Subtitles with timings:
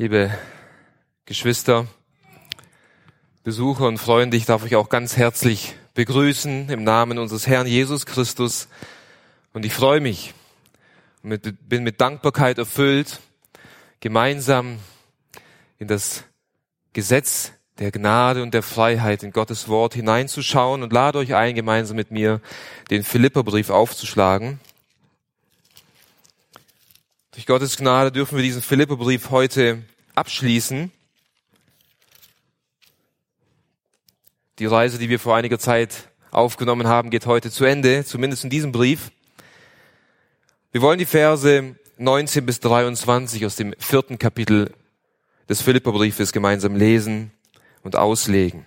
[0.00, 0.30] Liebe
[1.24, 1.88] Geschwister,
[3.42, 8.06] Besucher und Freunde, ich darf euch auch ganz herzlich begrüßen im Namen unseres Herrn Jesus
[8.06, 8.68] Christus.
[9.52, 10.34] Und ich freue mich
[11.24, 13.18] und bin mit Dankbarkeit erfüllt,
[13.98, 14.78] gemeinsam
[15.80, 16.22] in das
[16.92, 21.96] Gesetz der Gnade und der Freiheit in Gottes Wort hineinzuschauen und lade euch ein, gemeinsam
[21.96, 22.40] mit mir
[22.90, 24.60] den Philipperbrief aufzuschlagen.
[27.38, 29.84] Durch Gottes Gnade dürfen wir diesen Philipperbrief heute
[30.16, 30.90] abschließen.
[34.58, 38.50] Die Reise, die wir vor einiger Zeit aufgenommen haben, geht heute zu Ende, zumindest in
[38.50, 39.12] diesem Brief.
[40.72, 44.74] Wir wollen die Verse 19 bis 23 aus dem vierten Kapitel
[45.48, 47.30] des Philipperbriefes gemeinsam lesen
[47.84, 48.66] und auslegen.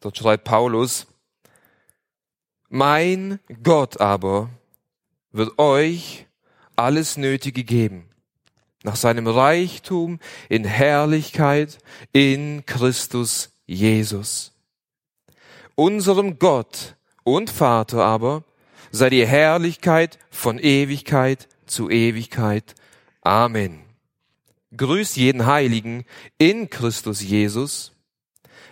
[0.00, 1.09] Dort schreibt Paulus,
[2.70, 4.48] mein Gott aber
[5.32, 6.26] wird euch
[6.76, 8.08] alles Nötige geben,
[8.84, 10.18] nach seinem Reichtum
[10.48, 11.78] in Herrlichkeit
[12.12, 14.52] in Christus Jesus.
[15.74, 18.44] Unserem Gott und Vater aber
[18.90, 22.74] sei die Herrlichkeit von Ewigkeit zu Ewigkeit.
[23.20, 23.80] Amen.
[24.76, 26.04] Grüßt jeden Heiligen
[26.38, 27.92] in Christus Jesus.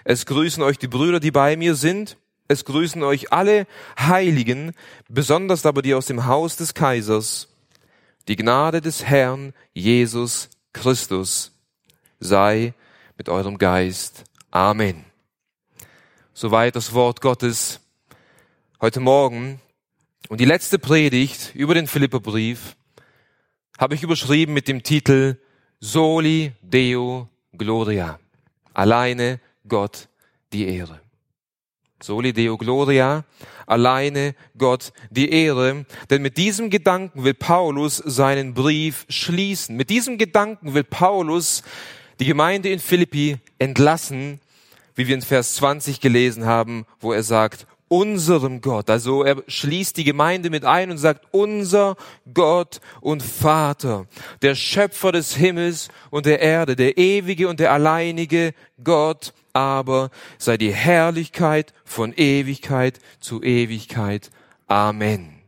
[0.04, 2.16] Es grüßen euch die Brüder, die bei mir sind.
[2.48, 3.66] Es grüßen euch alle
[3.98, 4.72] Heiligen,
[5.08, 7.48] besonders aber die aus dem Haus des Kaisers.
[8.26, 11.52] Die Gnade des Herrn Jesus Christus
[12.20, 12.72] sei
[13.18, 14.24] mit eurem Geist.
[14.50, 15.04] Amen.
[16.32, 17.80] Soweit das Wort Gottes
[18.80, 19.60] heute Morgen.
[20.28, 22.76] Und die letzte Predigt über den Philipperbrief
[23.78, 25.36] habe ich überschrieben mit dem Titel
[25.80, 28.18] Soli Deo Gloria.
[28.72, 30.08] Alleine Gott
[30.52, 31.00] die Ehre.
[32.00, 33.24] Soli Deo Gloria,
[33.66, 35.84] alleine Gott die Ehre.
[36.10, 39.76] Denn mit diesem Gedanken will Paulus seinen Brief schließen.
[39.76, 41.62] Mit diesem Gedanken will Paulus
[42.20, 44.40] die Gemeinde in Philippi entlassen,
[44.94, 48.90] wie wir in Vers 20 gelesen haben, wo er sagt, unserem Gott.
[48.90, 51.96] Also er schließt die Gemeinde mit ein und sagt, unser
[52.32, 54.06] Gott und Vater,
[54.42, 60.56] der Schöpfer des Himmels und der Erde, der ewige und der alleinige Gott, aber sei
[60.56, 64.30] die Herrlichkeit von Ewigkeit zu Ewigkeit.
[64.66, 65.42] Amen.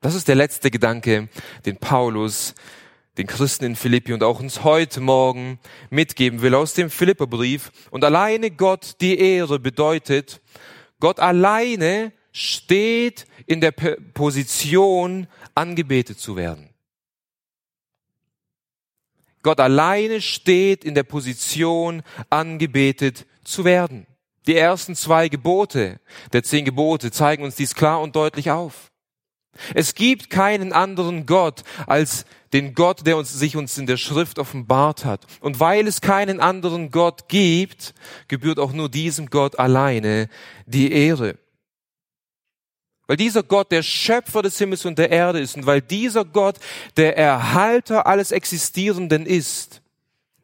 [0.00, 1.28] Das ist der letzte Gedanke,
[1.64, 2.54] den Paulus
[3.18, 5.58] den Christen in Philippi und auch uns heute Morgen
[5.90, 7.72] mitgeben will aus dem Philipperbrief.
[7.90, 10.40] Und alleine Gott die Ehre bedeutet,
[11.00, 16.70] Gott alleine steht in der Position, angebetet zu werden.
[19.42, 24.06] Gott alleine steht in der Position, angebetet zu werden.
[24.46, 26.00] Die ersten zwei Gebote
[26.32, 28.90] der zehn Gebote zeigen uns dies klar und deutlich auf.
[29.74, 34.38] Es gibt keinen anderen Gott als den Gott, der uns, sich uns in der Schrift
[34.38, 35.26] offenbart hat.
[35.40, 37.94] Und weil es keinen anderen Gott gibt,
[38.28, 40.28] gebührt auch nur diesem Gott alleine
[40.66, 41.38] die Ehre.
[43.06, 46.56] Weil dieser Gott der Schöpfer des Himmels und der Erde ist und weil dieser Gott
[46.96, 49.80] der Erhalter alles Existierenden ist,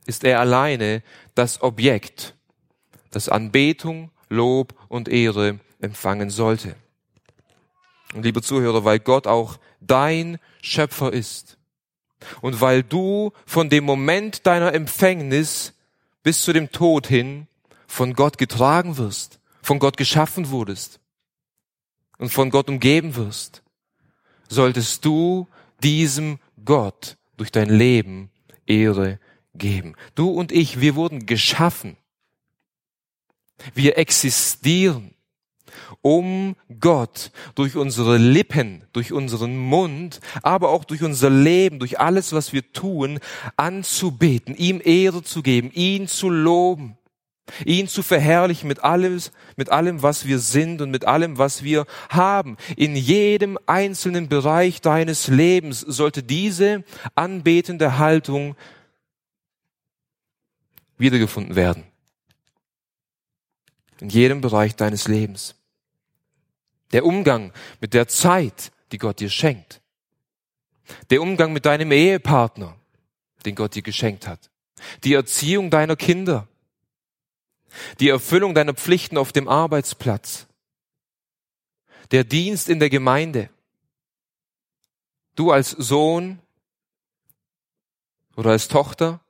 [0.06, 1.02] ist er alleine
[1.34, 2.34] das Objekt,
[3.10, 6.76] das Anbetung, Lob und Ehre empfangen sollte.
[8.12, 11.56] Und liebe Zuhörer, weil Gott auch dein Schöpfer ist
[12.40, 15.74] und weil du von dem Moment deiner Empfängnis
[16.22, 17.46] bis zu dem Tod hin
[17.86, 21.00] von Gott getragen wirst, von Gott geschaffen wurdest,
[22.22, 23.64] und von Gott umgeben wirst,
[24.48, 25.48] solltest du
[25.82, 28.30] diesem Gott durch dein Leben
[28.64, 29.18] Ehre
[29.54, 29.96] geben.
[30.14, 31.96] Du und ich, wir wurden geschaffen.
[33.74, 35.14] Wir existieren,
[36.00, 42.32] um Gott durch unsere Lippen, durch unseren Mund, aber auch durch unser Leben, durch alles,
[42.32, 43.18] was wir tun,
[43.56, 46.96] anzubeten, ihm Ehre zu geben, ihn zu loben
[47.64, 51.86] ihn zu verherrlichen mit alles, mit allem, was wir sind und mit allem, was wir
[52.08, 52.56] haben.
[52.76, 56.84] In jedem einzelnen Bereich deines Lebens sollte diese
[57.14, 58.56] anbetende Haltung
[60.98, 61.84] wiedergefunden werden.
[64.00, 65.56] In jedem Bereich deines Lebens.
[66.92, 69.80] Der Umgang mit der Zeit, die Gott dir schenkt.
[71.10, 72.76] Der Umgang mit deinem Ehepartner,
[73.46, 74.50] den Gott dir geschenkt hat.
[75.04, 76.48] Die Erziehung deiner Kinder
[78.00, 80.46] die Erfüllung deiner Pflichten auf dem Arbeitsplatz,
[82.10, 83.50] der Dienst in der Gemeinde.
[85.34, 86.40] Du als Sohn
[88.36, 89.20] oder als Tochter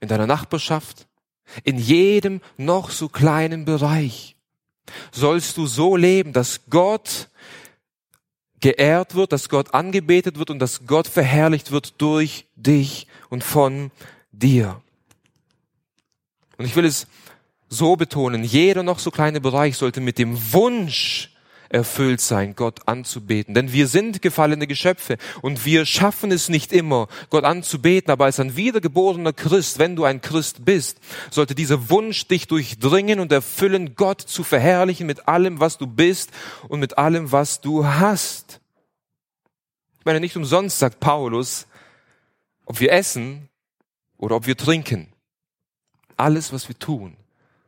[0.00, 1.06] in deiner Nachbarschaft,
[1.64, 4.36] in jedem noch so kleinen Bereich
[5.12, 7.28] sollst du so leben, dass Gott
[8.60, 13.90] geehrt wird, dass Gott angebetet wird und dass Gott verherrlicht wird durch dich und von
[14.32, 14.80] dir.
[16.56, 17.06] Und ich will es
[17.68, 21.35] so betonen, jeder noch so kleine Bereich sollte mit dem Wunsch
[21.68, 23.54] erfüllt sein, Gott anzubeten.
[23.54, 28.10] Denn wir sind gefallene Geschöpfe und wir schaffen es nicht immer, Gott anzubeten.
[28.10, 30.98] Aber als ein wiedergeborener Christ, wenn du ein Christ bist,
[31.30, 36.30] sollte dieser Wunsch dich durchdringen und erfüllen, Gott zu verherrlichen mit allem, was du bist
[36.68, 38.60] und mit allem, was du hast.
[39.98, 41.66] Ich meine, nicht umsonst sagt Paulus,
[42.64, 43.48] ob wir essen
[44.18, 45.08] oder ob wir trinken.
[46.16, 47.16] Alles, was wir tun,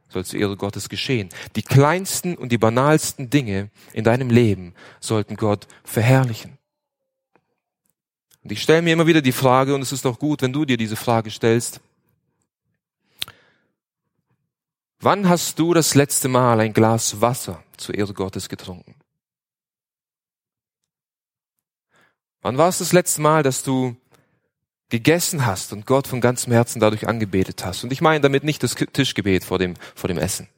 [0.08, 1.28] soll zur Ehre Gottes geschehen.
[1.56, 6.58] Die kleinsten und die banalsten Dinge in deinem Leben sollten Gott verherrlichen.
[8.42, 10.64] Und ich stelle mir immer wieder die Frage, und es ist doch gut, wenn du
[10.64, 11.80] dir diese Frage stellst,
[15.00, 18.94] wann hast du das letzte Mal ein Glas Wasser zur Ehre Gottes getrunken?
[22.40, 23.96] Wann war es das letzte Mal, dass du
[24.90, 27.84] gegessen hast und Gott von ganzem Herzen dadurch angebetet hast.
[27.84, 30.48] Und ich meine damit nicht das Tischgebet vor dem, vor dem Essen,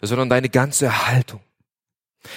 [0.00, 1.40] sondern deine ganze Haltung.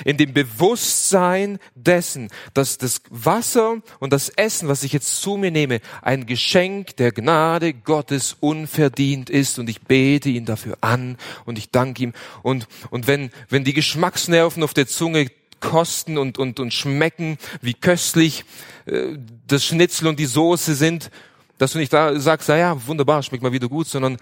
[0.06, 5.52] In dem Bewusstsein dessen, dass das Wasser und das Essen, was ich jetzt zu mir
[5.52, 11.58] nehme, ein Geschenk der Gnade Gottes unverdient ist und ich bete ihn dafür an und
[11.58, 12.14] ich danke ihm.
[12.44, 15.30] Und, und wenn, wenn die Geschmacksnerven auf der Zunge
[15.64, 18.44] kosten und, und, und schmecken, wie köstlich
[18.86, 19.18] äh,
[19.48, 21.10] das Schnitzel und die Soße sind,
[21.58, 24.18] dass du nicht da sagst, ja, wunderbar, schmeckt mal wieder gut, sondern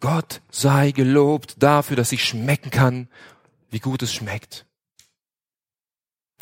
[0.00, 3.08] Gott sei gelobt dafür, dass ich schmecken kann,
[3.70, 4.64] wie gut es schmeckt.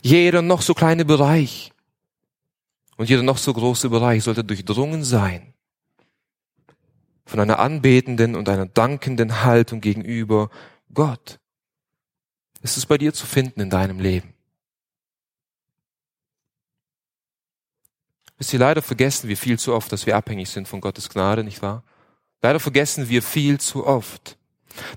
[0.03, 1.73] Jeder noch so kleine Bereich
[2.99, 5.55] und jeder noch so große Bereich sollte durchdrungen sein
[7.25, 10.51] von einer anbetenden und einer dankenden Haltung gegenüber
[10.93, 11.41] Gott
[12.67, 14.35] ist es bei dir zu finden in deinem Leben?
[18.39, 21.45] Wisst ihr, leider vergessen wir viel zu oft, dass wir abhängig sind von Gottes Gnade,
[21.45, 21.85] nicht wahr?
[22.43, 24.37] Leider vergessen wir viel zu oft,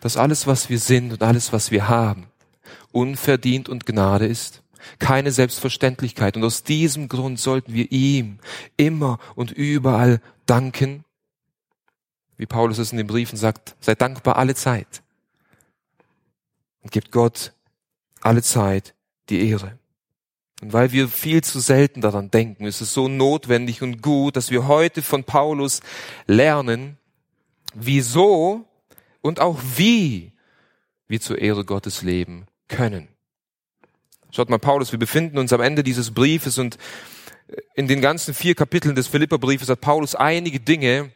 [0.01, 2.27] dass alles, was wir sind und alles, was wir haben,
[2.91, 4.63] unverdient und Gnade ist.
[4.97, 6.37] Keine Selbstverständlichkeit.
[6.37, 8.39] Und aus diesem Grund sollten wir ihm
[8.77, 11.05] immer und überall danken.
[12.35, 15.03] Wie Paulus es in den Briefen sagt, sei dankbar alle Zeit.
[16.81, 17.53] Und gibt Gott
[18.21, 18.95] alle Zeit
[19.29, 19.77] die Ehre.
[20.61, 24.51] Und weil wir viel zu selten daran denken, ist es so notwendig und gut, dass
[24.51, 25.79] wir heute von Paulus
[26.27, 26.97] lernen,
[27.73, 28.65] wieso
[29.21, 30.33] und auch wie
[31.07, 33.07] wir zur Ehre Gottes leben können.
[34.31, 36.77] Schaut mal, Paulus, wir befinden uns am Ende dieses Briefes und
[37.73, 41.11] in den ganzen vier Kapiteln des Philipperbriefes hat Paulus einige Dinge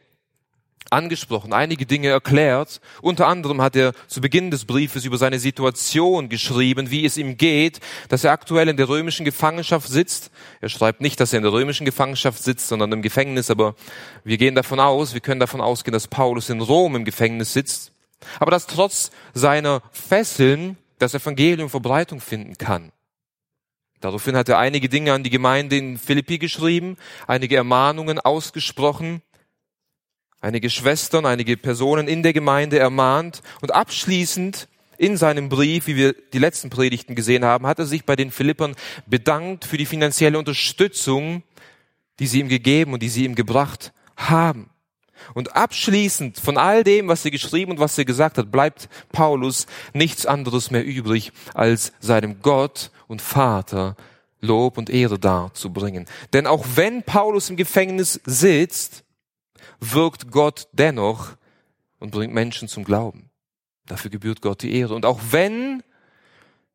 [0.90, 2.80] angesprochen, einige Dinge erklärt.
[3.02, 7.36] Unter anderem hat er zu Beginn des Briefes über seine Situation geschrieben, wie es ihm
[7.36, 10.30] geht, dass er aktuell in der römischen Gefangenschaft sitzt.
[10.60, 13.74] Er schreibt nicht, dass er in der römischen Gefangenschaft sitzt, sondern im Gefängnis, aber
[14.24, 17.92] wir gehen davon aus, wir können davon ausgehen, dass Paulus in Rom im Gefängnis sitzt.
[18.38, 22.92] Aber dass trotz seiner Fesseln das Evangelium Verbreitung finden kann.
[24.00, 26.96] Daraufhin hat er einige Dinge an die Gemeinde in Philippi geschrieben,
[27.26, 29.22] einige Ermahnungen ausgesprochen,
[30.44, 34.68] einige Schwestern, einige Personen in der Gemeinde ermahnt und abschließend
[34.98, 38.30] in seinem Brief, wie wir die letzten Predigten gesehen haben, hat er sich bei den
[38.30, 41.42] Philippern bedankt für die finanzielle Unterstützung,
[42.20, 44.70] die sie ihm gegeben und die sie ihm gebracht haben.
[45.32, 49.66] Und abschließend von all dem, was er geschrieben und was er gesagt hat, bleibt Paulus
[49.94, 53.96] nichts anderes mehr übrig, als seinem Gott und Vater
[54.42, 56.04] Lob und Ehre darzubringen.
[56.34, 59.03] Denn auch wenn Paulus im Gefängnis sitzt,
[59.80, 61.36] wirkt Gott dennoch
[61.98, 63.30] und bringt Menschen zum Glauben.
[63.86, 64.94] Dafür gebührt Gott die Ehre.
[64.94, 65.82] Und auch wenn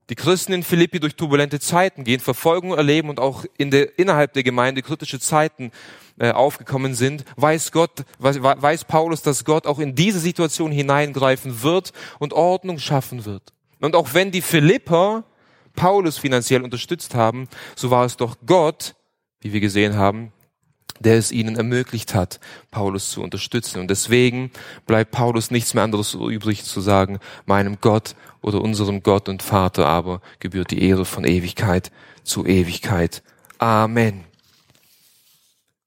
[0.10, 4.34] die Christen in Philippi durch turbulente Zeiten gehen, Verfolgung erleben und auch in der, innerhalb
[4.34, 5.72] der Gemeinde kritische Zeiten
[6.18, 11.62] äh, aufgekommen sind, weiß Gott, weiß, weiß Paulus, dass Gott auch in diese Situation hineingreifen
[11.62, 13.54] wird und Ordnung schaffen wird.
[13.80, 15.24] Und auch wenn die Philipper
[15.76, 18.96] Paulus finanziell unterstützt haben, so war es doch Gott,
[19.42, 20.34] wie wir gesehen haben,
[21.00, 22.40] der es ihnen ermöglicht hat,
[22.72, 23.80] Paulus zu unterstützen.
[23.80, 24.52] Und deswegen
[24.86, 29.88] bleibt Paulus nichts mehr anderes übrig zu sagen, meinem Gott oder unserem Gott und Vater
[29.88, 31.92] aber gebührt die Ehre von Ewigkeit
[32.24, 33.24] zu Ewigkeit.
[33.58, 34.26] Amen.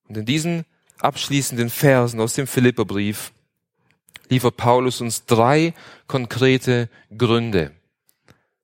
[0.09, 0.65] Und in diesen
[0.99, 3.33] abschließenden Versen aus dem Philipperbrief
[4.29, 5.75] liefert Paulus uns drei
[6.07, 7.73] konkrete Gründe,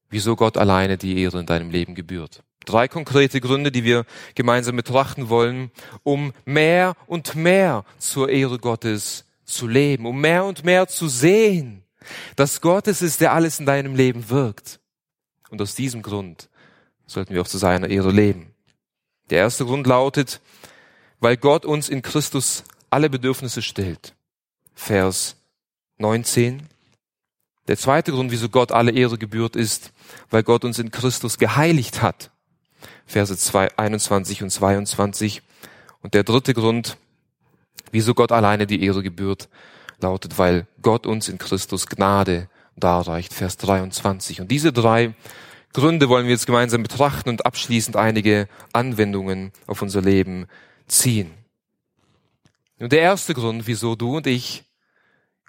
[0.09, 2.43] wieso Gott alleine die Ehre in deinem Leben gebührt.
[2.69, 5.71] Drei konkrete Gründe, die wir gemeinsam betrachten wollen,
[6.03, 11.83] um mehr und mehr zur Ehre Gottes zu leben, um mehr und mehr zu sehen,
[12.37, 14.81] dass Gott es ist, der alles in deinem Leben wirkt.
[15.49, 16.51] Und aus diesem Grund
[17.07, 18.55] sollten wir auch zu seiner Ehre leben.
[19.31, 20.43] Der erste Grund lautet,
[21.21, 24.15] weil Gott uns in Christus alle Bedürfnisse stillt.
[24.75, 25.37] Vers
[25.97, 26.69] 19.
[27.67, 29.91] Der zweite Grund, wieso Gott alle Ehre gebührt, ist,
[30.29, 32.31] weil Gott uns in Christus geheiligt hat.
[33.09, 35.43] Verse 2, 21 und 22.
[36.03, 36.99] Und der dritte Grund,
[37.91, 39.49] wieso Gott alleine die Ehre gebührt,
[40.01, 43.33] lautet, weil Gott uns in Christus Gnade darreicht.
[43.33, 44.43] Vers 23.
[44.43, 45.15] Und diese drei
[45.73, 50.47] Gründe wollen wir jetzt gemeinsam betrachten und abschließend einige Anwendungen auf unser Leben
[50.87, 51.33] ziehen.
[52.79, 54.65] Und der erste Grund, wieso du und ich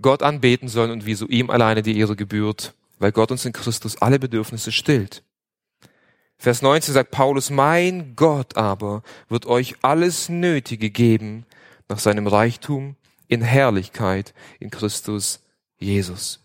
[0.02, 4.02] Gott anbeten sollen und wieso ihm alleine die Ehre gebührt, weil Gott uns in Christus
[4.02, 5.24] alle Bedürfnisse stillt.
[6.42, 11.46] Vers 19 sagt Paulus, mein Gott aber wird euch alles Nötige geben
[11.90, 12.96] nach seinem Reichtum
[13.28, 15.42] in Herrlichkeit in Christus
[15.80, 16.40] Jesus.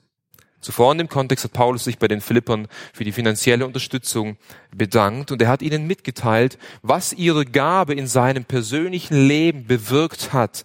[0.61, 4.37] Zuvor in dem Kontext hat Paulus sich bei den Philippern für die finanzielle Unterstützung
[4.75, 10.65] bedankt und er hat ihnen mitgeteilt, was ihre Gabe in seinem persönlichen Leben bewirkt hat.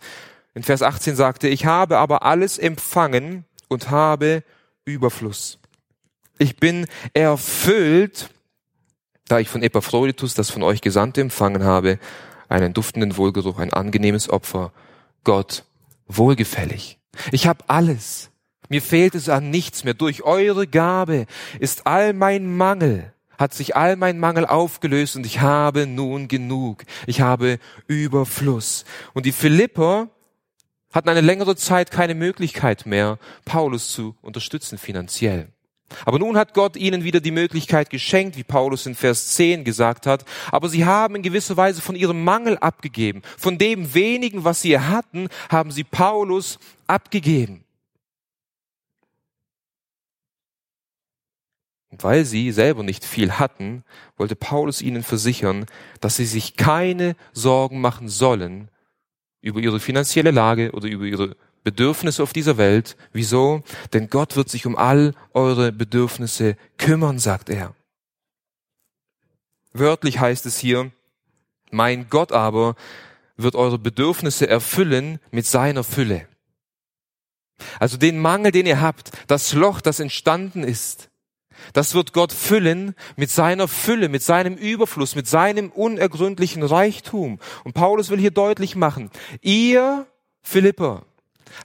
[0.56, 4.44] In Vers 18 sagte, ich habe aber alles empfangen und habe
[4.86, 5.60] Überfluss.
[6.40, 8.32] Ich bin erfüllt,
[9.30, 12.00] da ich von Epaphroditus das von euch Gesandte empfangen habe,
[12.50, 14.74] einen duftenden Wohlgeruch, ein angenehmes Opfer,
[15.24, 15.64] Gott
[16.08, 17.00] wohlgefällig.
[17.32, 18.32] Ich habe alles.
[18.70, 19.94] Mir fehlt es an nichts mehr.
[19.94, 21.26] Durch eure Gabe
[21.60, 26.84] ist all mein Mangel, hat sich all mein Mangel aufgelöst und ich habe nun genug.
[27.06, 28.84] Ich habe Überfluss.
[29.14, 30.10] Und die Philipper
[30.92, 35.50] hatten eine längere Zeit keine Möglichkeit mehr, Paulus zu unterstützen finanziell.
[36.06, 40.06] Aber nun hat Gott ihnen wieder die Möglichkeit geschenkt, wie Paulus in Vers 10 gesagt
[40.06, 40.26] hat.
[40.52, 43.22] Aber sie haben in gewisser Weise von ihrem Mangel abgegeben.
[43.38, 47.64] Von dem wenigen, was sie hatten, haben sie Paulus abgegeben.
[51.92, 53.84] weil sie selber nicht viel hatten,
[54.18, 55.66] wollte Paulus ihnen versichern,
[56.00, 58.70] dass sie sich keine Sorgen machen sollen
[59.42, 61.36] über ihre finanzielle Lage oder über ihre
[61.70, 62.98] Bedürfnisse auf dieser Welt.
[63.14, 63.62] Wieso?
[63.94, 67.76] Denn Gott wird sich um all eure Bedürfnisse kümmern, sagt er.
[69.72, 70.92] Wörtlich heißt es hier,
[71.70, 72.76] mein Gott aber
[73.38, 76.28] wird eure Bedürfnisse erfüllen mit seiner Fülle.
[77.80, 81.10] Also den Mangel, den ihr habt, das Loch, das entstanden ist,
[81.74, 87.38] das wird Gott füllen mit seiner Fülle, mit seinem Überfluss, mit seinem unergründlichen Reichtum.
[87.64, 89.12] Und Paulus will hier deutlich machen,
[89.42, 90.08] ihr
[90.42, 91.06] Philipper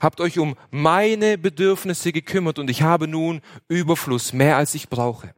[0.01, 5.33] habt euch um meine Bedürfnisse gekümmert und ich habe nun Überfluss, mehr als ich brauche.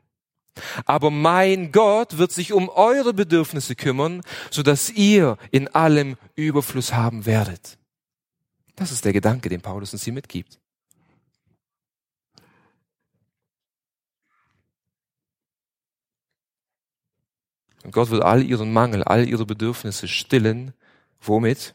[0.85, 6.93] Aber mein Gott wird sich um eure Bedürfnisse kümmern, so dass ihr in allem Überfluss
[6.93, 7.77] haben werdet.
[8.75, 10.59] Das ist der Gedanke, den Paulus uns hier mitgibt.
[17.87, 20.73] Und Gott wird all ihren Mangel, all ihre Bedürfnisse stillen.
[21.21, 21.73] Womit?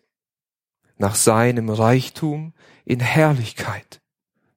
[1.03, 2.53] Nach seinem Reichtum
[2.85, 4.01] in Herrlichkeit.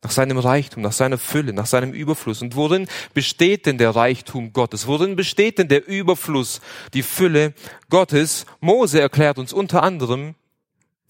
[0.04, 2.44] Nach seinem Reichtum, nach seiner Fülle, nach seinem Überfluss.
[2.44, 4.86] Und worin besteht denn der Reichtum Gottes?
[4.86, 6.62] Worin besteht denn der Überfluss,
[6.94, 7.56] die Fülle
[7.90, 8.46] Gottes?
[8.60, 10.36] Mose erklärt uns unter anderem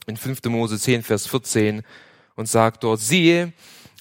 [0.08, 0.42] in 5.
[0.46, 1.82] Mose 10, Vers 14
[2.38, 3.52] und sagt dort, siehe,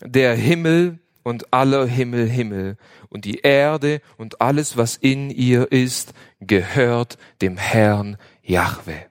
[0.01, 2.77] der Himmel und aller Himmel Himmel
[3.09, 9.07] und die Erde und alles, was in ihr ist, gehört dem Herrn Jahwe.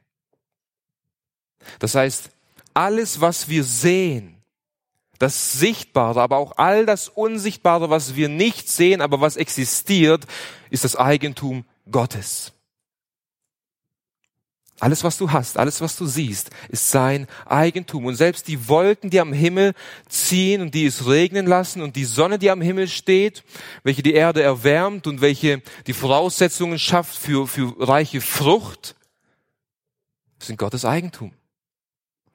[1.79, 2.29] Das heißt,
[2.73, 4.37] alles, was wir sehen,
[5.19, 10.25] das Sichtbare, aber auch all das Unsichtbare, was wir nicht sehen, aber was existiert,
[10.69, 12.51] ist das Eigentum Gottes.
[14.79, 18.05] Alles, was du hast, alles, was du siehst, ist sein Eigentum.
[18.05, 19.75] Und selbst die Wolken, die am Himmel
[20.09, 23.43] ziehen und die es regnen lassen und die Sonne, die am Himmel steht,
[23.83, 28.95] welche die Erde erwärmt und welche die Voraussetzungen schafft für, für reiche Frucht,
[30.39, 31.31] sind Gottes Eigentum.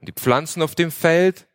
[0.01, 1.47] Und die Pflanzen auf dem Feld,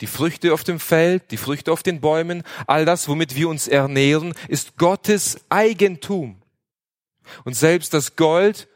[0.00, 3.68] die Früchte auf dem Feld, die Früchte auf den Bäumen, all das, womit wir uns
[3.68, 6.42] ernähren, ist Gottes Eigentum.
[7.44, 8.68] Und selbst das Gold,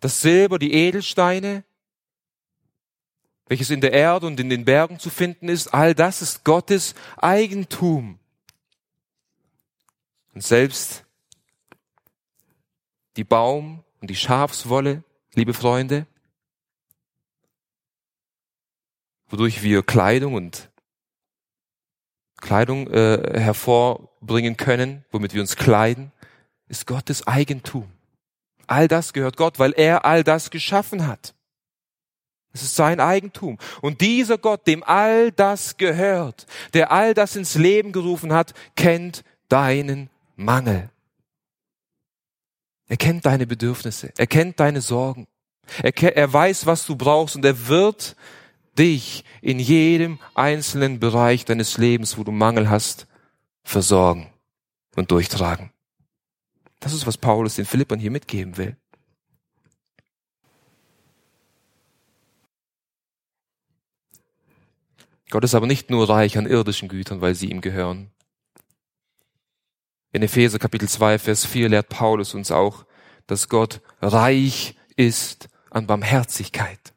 [0.00, 1.64] das Silber, die Edelsteine,
[3.46, 6.94] welches in der Erde und in den Bergen zu finden ist, all das ist Gottes
[7.16, 8.18] Eigentum.
[10.34, 11.04] Und selbst
[13.16, 15.02] die Baum und die Schafswolle,
[15.34, 16.06] liebe Freunde,
[19.28, 20.70] wodurch wir Kleidung und
[22.40, 26.12] Kleidung äh, hervorbringen können, womit wir uns kleiden,
[26.68, 27.90] ist Gottes Eigentum.
[28.66, 31.34] All das gehört Gott, weil er all das geschaffen hat.
[32.52, 33.58] Es ist sein Eigentum.
[33.82, 39.24] Und dieser Gott, dem all das gehört, der all das ins Leben gerufen hat, kennt
[39.48, 40.90] deinen Mangel.
[42.88, 44.12] Er kennt deine Bedürfnisse.
[44.16, 45.26] Er kennt deine Sorgen.
[45.82, 48.16] Er, er weiß, was du brauchst und er wird
[48.78, 53.06] dich in jedem einzelnen Bereich deines Lebens, wo du Mangel hast,
[53.62, 54.32] versorgen
[54.96, 55.72] und durchtragen.
[56.80, 58.76] Das ist, was Paulus den Philippern hier mitgeben will.
[65.30, 68.10] Gott ist aber nicht nur reich an irdischen Gütern, weil sie ihm gehören.
[70.10, 72.86] In Epheser Kapitel 2, Vers 4 lehrt Paulus uns auch,
[73.26, 76.94] dass Gott reich ist an Barmherzigkeit.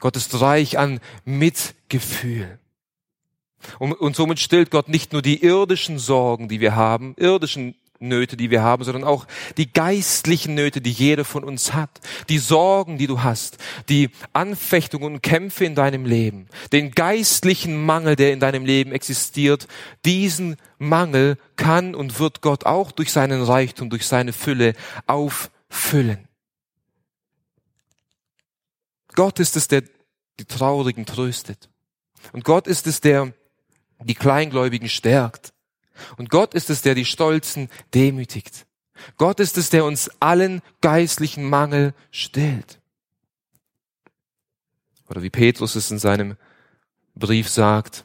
[0.00, 2.58] Gott ist reich an Mitgefühl.
[3.78, 8.36] Und, und somit stillt Gott nicht nur die irdischen Sorgen, die wir haben, irdischen Nöte,
[8.36, 12.98] die wir haben, sondern auch die geistlichen Nöte, die jeder von uns hat, die Sorgen,
[12.98, 18.40] die du hast, die Anfechtungen und Kämpfe in deinem Leben, den geistlichen Mangel, der in
[18.40, 19.66] deinem Leben existiert,
[20.04, 24.74] diesen Mangel kann und wird Gott auch durch seinen Reichtum, durch seine Fülle
[25.06, 26.28] auffüllen.
[29.16, 29.82] Gott ist es, der
[30.38, 31.68] die Traurigen tröstet.
[32.32, 33.32] Und Gott ist es, der
[34.04, 35.52] die Kleingläubigen stärkt.
[36.16, 38.66] Und Gott ist es, der die Stolzen demütigt.
[39.16, 42.80] Gott ist es, der uns allen geistlichen Mangel stillt.
[45.08, 46.36] Oder wie Petrus es in seinem
[47.14, 48.04] Brief sagt,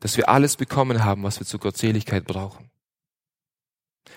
[0.00, 2.70] dass wir alles bekommen haben, was wir zur Gottseligkeit brauchen.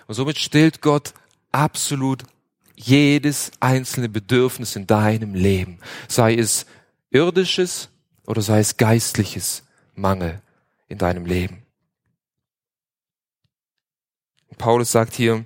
[0.07, 1.13] Und somit stillt Gott
[1.51, 2.23] absolut
[2.75, 6.65] jedes einzelne Bedürfnis in deinem Leben, sei es
[7.09, 7.89] irdisches
[8.25, 9.63] oder sei es geistliches
[9.95, 10.41] Mangel
[10.87, 11.63] in deinem Leben.
[14.57, 15.45] Paulus sagt hier,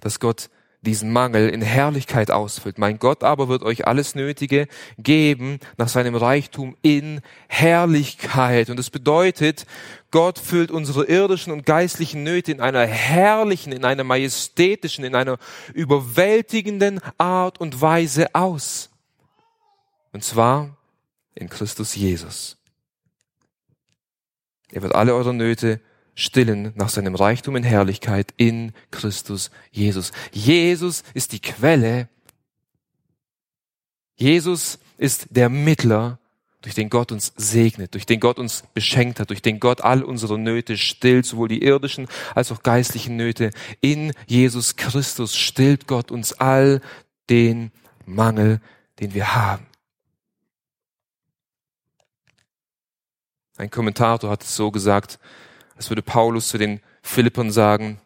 [0.00, 0.48] dass Gott
[0.82, 2.78] diesen Mangel in Herrlichkeit ausfüllt.
[2.78, 8.70] Mein Gott aber wird euch alles Nötige geben nach seinem Reichtum in Herrlichkeit.
[8.70, 9.66] Und das bedeutet,
[10.10, 15.38] Gott füllt unsere irdischen und geistlichen Nöte in einer herrlichen, in einer majestätischen, in einer
[15.74, 18.90] überwältigenden Art und Weise aus.
[20.12, 20.76] Und zwar
[21.34, 22.56] in Christus Jesus.
[24.70, 25.80] Er wird alle eure Nöte
[26.18, 30.10] stillen nach seinem Reichtum in Herrlichkeit in Christus Jesus.
[30.32, 32.08] Jesus ist die Quelle.
[34.16, 36.18] Jesus ist der Mittler,
[36.60, 40.02] durch den Gott uns segnet, durch den Gott uns beschenkt hat, durch den Gott all
[40.02, 43.52] unsere Nöte stillt, sowohl die irdischen als auch geistlichen Nöte.
[43.80, 46.80] In Jesus Christus stillt Gott uns all
[47.30, 47.70] den
[48.06, 48.60] Mangel,
[48.98, 49.66] den wir haben.
[53.56, 55.20] Ein Kommentator hat es so gesagt,
[55.78, 58.00] das würde Paulus zu den Philippern sagen.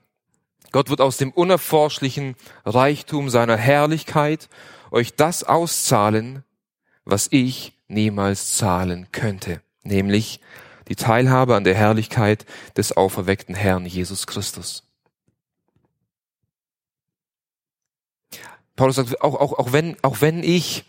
[0.72, 4.48] Gott wird aus dem unerforschlichen Reichtum seiner Herrlichkeit
[4.90, 6.44] euch das auszahlen,
[7.04, 10.40] was ich niemals zahlen könnte, nämlich
[10.88, 12.44] die Teilhabe an der Herrlichkeit
[12.76, 14.84] des auferweckten Herrn Jesus Christus.
[18.76, 20.84] Paulus sagt, auch, auch, auch, wenn, auch wenn ich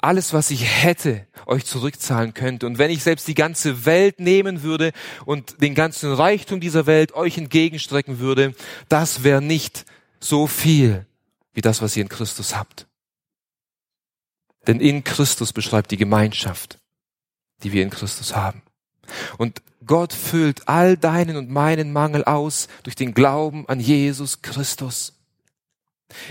[0.00, 2.66] alles, was ich hätte, euch zurückzahlen könnte.
[2.66, 4.92] Und wenn ich selbst die ganze Welt nehmen würde
[5.26, 8.54] und den ganzen Reichtum dieser Welt euch entgegenstrecken würde,
[8.88, 9.84] das wäre nicht
[10.20, 11.06] so viel
[11.52, 12.86] wie das, was ihr in Christus habt.
[14.66, 16.78] Denn in Christus beschreibt die Gemeinschaft,
[17.62, 18.62] die wir in Christus haben.
[19.38, 25.14] Und Gott füllt all deinen und meinen Mangel aus durch den Glauben an Jesus Christus.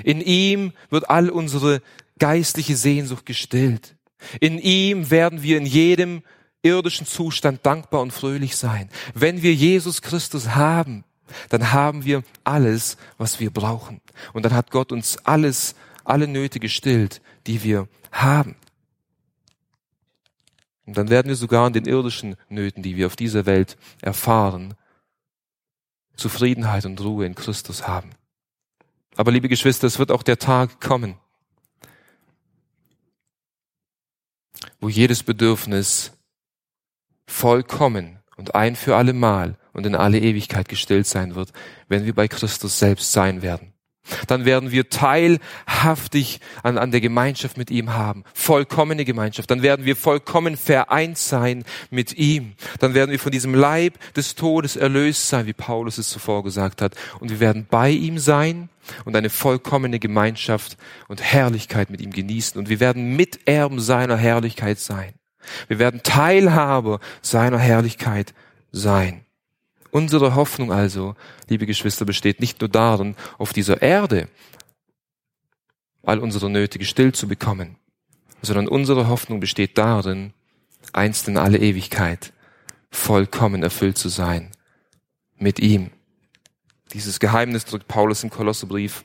[0.04, 1.82] In ihm wird all unsere
[2.20, 3.96] geistliche Sehnsucht gestillt.
[4.40, 6.24] In ihm werden wir in jedem
[6.62, 8.90] irdischen Zustand dankbar und fröhlich sein.
[9.14, 11.06] Wenn wir Jesus Christus haben,
[11.50, 14.02] dann haben wir alles, was wir brauchen.
[14.34, 18.56] Und dann hat Gott uns alles, alle Nöte gestillt, die wir haben.
[20.86, 24.74] Und dann werden wir sogar in den irdischen Nöten, die wir auf dieser Welt erfahren,
[26.16, 28.10] Zufriedenheit und Ruhe in Christus haben.
[29.16, 31.16] Aber liebe Geschwister, es wird auch der Tag kommen,
[34.80, 36.12] wo jedes Bedürfnis
[37.28, 41.52] vollkommen und ein für alle Mal und in alle Ewigkeit gestillt sein wird,
[41.88, 43.74] wenn wir bei Christus selbst sein werden.
[44.28, 48.24] Dann werden wir teilhaftig an, an der Gemeinschaft mit ihm haben.
[48.34, 49.50] Vollkommene Gemeinschaft.
[49.52, 52.54] Dann werden wir vollkommen vereint sein mit ihm.
[52.80, 56.82] Dann werden wir von diesem Leib des Todes erlöst sein, wie Paulus es zuvor gesagt
[56.82, 56.96] hat.
[57.20, 58.70] Und wir werden bei ihm sein
[59.06, 62.60] und eine vollkommene Gemeinschaft und Herrlichkeit mit ihm genießen.
[62.60, 65.14] Und wir werden Miterben seiner Herrlichkeit sein.
[65.68, 68.34] Wir werden Teilhaber seiner Herrlichkeit
[68.72, 69.26] sein.
[69.92, 71.16] Unsere Hoffnung also,
[71.48, 74.28] liebe Geschwister, besteht nicht nur darin, auf dieser Erde
[76.04, 77.76] all unsere Nöte gestillt zu bekommen,
[78.42, 80.34] sondern unsere Hoffnung besteht darin,
[80.94, 82.34] einst in alle Ewigkeit
[82.92, 84.52] vollkommen erfüllt zu sein
[85.38, 85.92] mit ihm.
[86.94, 89.04] Dieses Geheimnis drückt Paulus im Kolosserbrief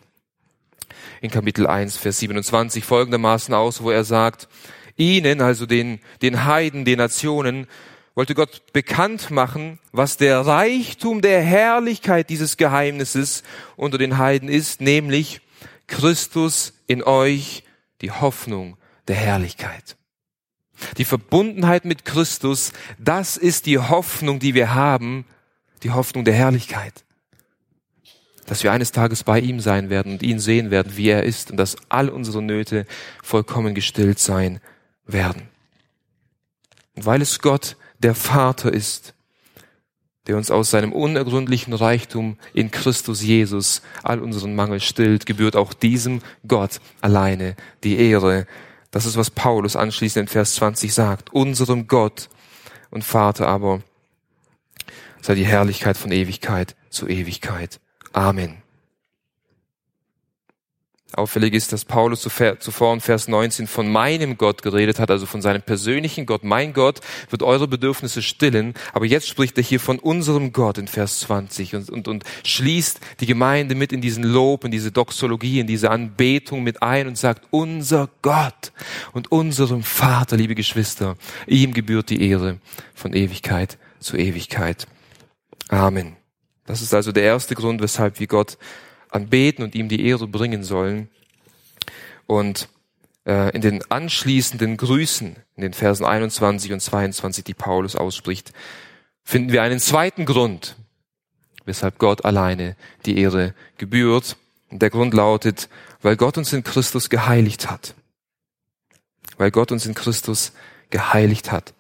[1.20, 4.48] in Kapitel 1, Vers 27 folgendermaßen aus, wo er sagt,
[4.96, 7.66] ihnen, also den, den Heiden, den Nationen,
[8.14, 13.42] wollte Gott bekannt machen, was der Reichtum der Herrlichkeit dieses Geheimnisses
[13.76, 15.40] unter den Heiden ist, nämlich
[15.86, 17.64] Christus in euch,
[18.00, 18.76] die Hoffnung
[19.08, 19.96] der Herrlichkeit.
[20.98, 25.24] Die Verbundenheit mit Christus, das ist die Hoffnung, die wir haben,
[25.82, 27.04] die Hoffnung der Herrlichkeit.
[28.46, 31.50] Dass wir eines Tages bei ihm sein werden und ihn sehen werden, wie er ist
[31.50, 32.86] und dass all unsere Nöte
[33.22, 34.60] vollkommen gestillt sein
[35.06, 35.48] werden.
[36.94, 39.14] Und weil es Gott der Vater ist,
[40.26, 45.74] der uns aus seinem unergründlichen Reichtum in Christus Jesus all unseren Mangel stillt, gebührt auch
[45.74, 48.46] diesem Gott alleine die Ehre.
[48.90, 51.32] Das ist, was Paulus anschließend in Vers 20 sagt.
[51.32, 52.30] Unserem Gott
[52.90, 53.82] und Vater aber
[55.20, 57.80] sei die Herrlichkeit von Ewigkeit zu Ewigkeit.
[58.12, 58.63] Amen.
[61.14, 65.42] Auffällig ist, dass Paulus zuvor in Vers 19 von meinem Gott geredet hat, also von
[65.42, 66.44] seinem persönlichen Gott.
[66.44, 67.00] Mein Gott
[67.30, 71.74] wird eure Bedürfnisse stillen, aber jetzt spricht er hier von unserem Gott in Vers 20
[71.76, 75.90] und, und, und schließt die Gemeinde mit in diesen Lob, in diese Doxologie, in diese
[75.90, 78.72] Anbetung mit ein und sagt, unser Gott
[79.12, 82.58] und unserem Vater, liebe Geschwister, ihm gebührt die Ehre
[82.94, 84.86] von Ewigkeit zu Ewigkeit.
[85.68, 86.16] Amen.
[86.66, 88.58] Das ist also der erste Grund, weshalb wir Gott
[89.14, 91.08] anbeten und ihm die Ehre bringen sollen.
[92.26, 92.68] Und
[93.26, 98.52] äh, in den anschließenden Grüßen, in den Versen 21 und 22, die Paulus ausspricht,
[99.22, 100.76] finden wir einen zweiten Grund,
[101.64, 104.36] weshalb Gott alleine die Ehre gebührt.
[104.70, 105.68] Und der Grund lautet,
[106.02, 107.94] weil Gott uns in Christus geheiligt hat.
[109.38, 110.52] Weil Gott uns in Christus
[110.90, 111.72] geheiligt hat.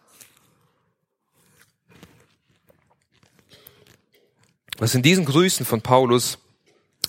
[4.78, 6.38] Was in diesen Grüßen von Paulus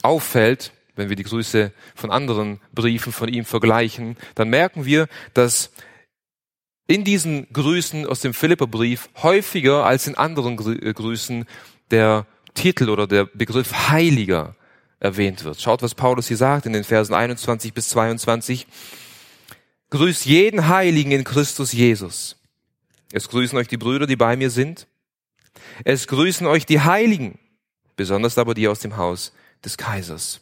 [0.06, 5.72] auffällt, wenn wir die Grüße von anderen Briefen von ihm vergleichen, dann merken wir, dass
[6.88, 11.46] in diesen Grüßen aus dem Philipperbrief häufiger als in anderen äh, Grüßen
[11.92, 14.56] der Titel oder der Begriff Heiliger
[15.00, 15.60] erwähnt wird.
[15.60, 18.68] Schaut, was Paulus hier sagt in den Versen 21 bis 22.
[19.90, 22.38] Grüßt jeden Heiligen in Christus Jesus.
[23.12, 24.88] Es grüßen euch die Brüder, die bei mir sind.
[25.84, 27.40] Es grüßen euch die Heiligen,
[27.96, 29.34] besonders aber die aus dem Haus
[29.66, 30.42] des Kaisers.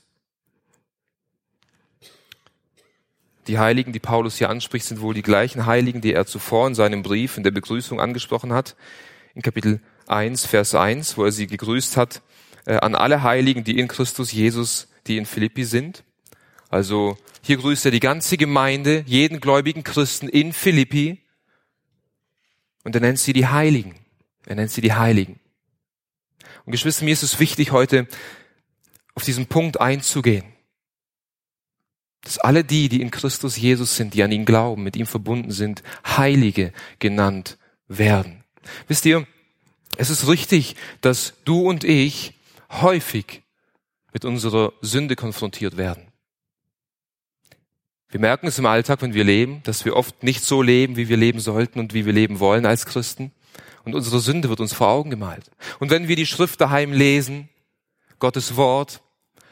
[3.48, 6.76] Die Heiligen, die Paulus hier anspricht, sind wohl die gleichen Heiligen, die er zuvor in
[6.76, 8.76] seinem Brief in der Begrüßung angesprochen hat,
[9.36, 12.22] in Kapitel 1, Vers 1, wo er sie gegrüßt hat,
[12.66, 16.04] äh, an alle Heiligen, die in Christus Jesus, die in Philippi sind.
[16.70, 21.22] Also hier grüßt er die ganze Gemeinde, jeden gläubigen Christen in Philippi
[22.84, 23.96] und er nennt sie die Heiligen.
[24.46, 25.40] Er nennt sie die Heiligen.
[26.66, 28.08] Und Geschwister, mir ist es wichtig heute,
[29.16, 30.46] auf diesen Punkt einzugehen.
[32.22, 35.52] Dass alle die, die in Christus Jesus sind, die an ihn glauben, mit ihm verbunden
[35.52, 38.44] sind, Heilige genannt werden.
[38.88, 39.28] Wisst ihr,
[39.98, 42.34] es ist richtig, dass du und ich
[42.70, 43.44] häufig
[44.14, 46.08] mit unserer Sünde konfrontiert werden.
[48.10, 51.10] Wir merken es im Alltag, wenn wir leben, dass wir oft nicht so leben, wie
[51.10, 53.32] wir leben sollten und wie wir leben wollen als Christen.
[53.86, 55.50] Und unsere Sünde wird uns vor Augen gemalt.
[55.80, 57.50] Und wenn wir die Schrift daheim lesen,
[58.20, 59.02] Gottes Wort,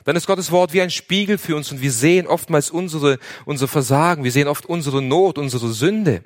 [0.04, 3.68] dann ist Gottes Wort wie ein Spiegel für uns und wir sehen oftmals unsere, unser
[3.68, 6.24] Versagen, wir sehen oft unsere Not, unsere Sünde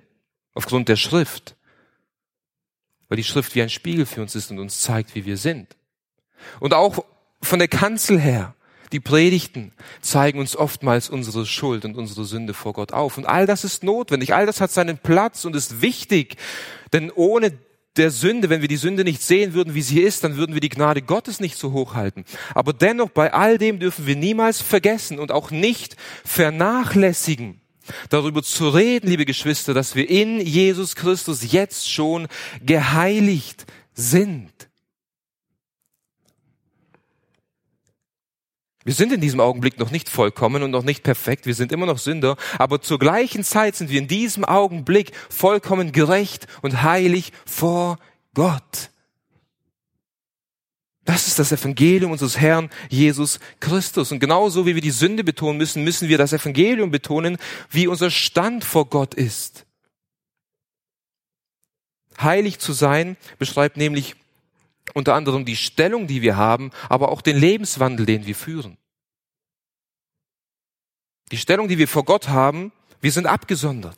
[0.54, 1.56] aufgrund der Schrift.
[3.08, 5.76] Weil die Schrift wie ein Spiegel für uns ist und uns zeigt, wie wir sind.
[6.60, 7.06] Und auch
[7.42, 8.56] von der Kanzel her,
[8.92, 13.18] die Predigten zeigen uns oftmals unsere Schuld und unsere Sünde vor Gott auf.
[13.18, 16.38] Und all das ist notwendig, all das hat seinen Platz und ist wichtig,
[16.94, 17.52] denn ohne
[17.98, 20.62] der Sünde, wenn wir die Sünde nicht sehen würden, wie sie ist, dann würden wir
[20.62, 22.26] die Gnade Gottes nicht so hoch halten.
[22.54, 27.62] Aber dennoch, bei all dem dürfen wir niemals vergessen und auch nicht vernachlässigen,
[28.10, 32.28] darüber zu reden, liebe Geschwister, dass wir in Jesus Christus jetzt schon
[32.66, 34.52] geheiligt sind.
[38.86, 41.48] Wir sind in diesem Augenblick noch nicht vollkommen und noch nicht perfekt.
[41.48, 42.38] Wir sind immer noch Sünder.
[42.60, 47.98] Aber zur gleichen Zeit sind wir in diesem Augenblick vollkommen gerecht und heilig vor
[48.36, 48.91] Gott.
[51.04, 54.12] Das ist das Evangelium unseres Herrn Jesus Christus.
[54.12, 57.38] Und genauso wie wir die Sünde betonen müssen, müssen wir das Evangelium betonen,
[57.71, 59.65] wie unser Stand vor Gott ist.
[62.21, 64.15] Heilig zu sein beschreibt nämlich
[64.93, 68.78] unter anderem die Stellung, die wir haben, aber auch den Lebenswandel, den wir führen.
[71.32, 72.71] Die Stellung, die wir vor Gott haben,
[73.02, 73.98] wir sind abgesondert.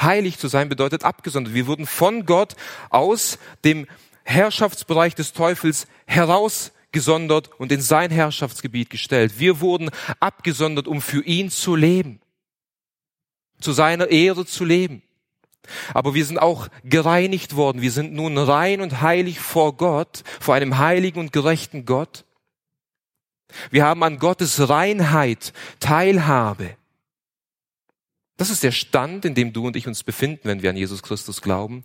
[0.00, 1.54] Heilig zu sein bedeutet abgesondert.
[1.54, 2.56] Wir wurden von Gott
[2.90, 3.86] aus dem
[4.24, 9.38] Herrschaftsbereich des Teufels herausgesondert und in sein Herrschaftsgebiet gestellt.
[9.38, 12.20] Wir wurden abgesondert, um für ihn zu leben,
[13.60, 15.02] zu seiner Ehre zu leben.
[15.92, 17.82] Aber wir sind auch gereinigt worden.
[17.82, 22.24] Wir sind nun rein und heilig vor Gott, vor einem heiligen und gerechten Gott.
[23.70, 26.76] Wir haben an Gottes Reinheit Teilhabe.
[28.36, 31.02] Das ist der Stand, in dem du und ich uns befinden, wenn wir an Jesus
[31.02, 31.84] Christus glauben.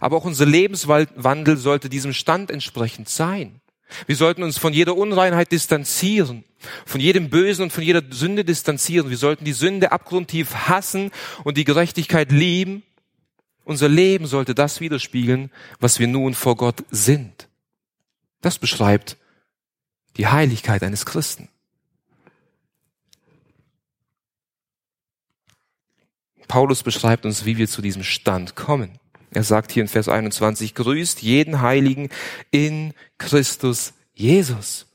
[0.00, 3.60] Aber auch unser Lebenswandel sollte diesem Stand entsprechend sein.
[4.06, 6.44] Wir sollten uns von jeder Unreinheit distanzieren,
[6.84, 9.10] von jedem Bösen und von jeder Sünde distanzieren.
[9.10, 11.10] Wir sollten die Sünde abgrundtief hassen
[11.44, 12.82] und die Gerechtigkeit lieben.
[13.64, 17.48] Unser Leben sollte das widerspiegeln, was wir nun vor Gott sind.
[18.40, 19.16] Das beschreibt
[20.16, 21.48] die Heiligkeit eines Christen.
[26.48, 28.98] Paulus beschreibt uns, wie wir zu diesem Stand kommen.
[29.30, 32.08] Er sagt hier in Vers 21, grüßt jeden Heiligen
[32.50, 34.86] in Christus Jesus.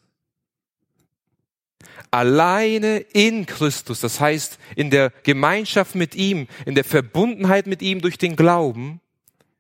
[2.10, 8.02] Alleine in Christus, das heißt in der Gemeinschaft mit ihm, in der Verbundenheit mit ihm
[8.02, 9.00] durch den Glauben,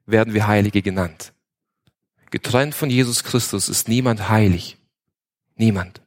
[0.06, 1.32] werden wir Heilige genannt.
[2.30, 4.78] Getrennt von Jesus Christus ist niemand heilig.
[5.56, 6.02] Niemand.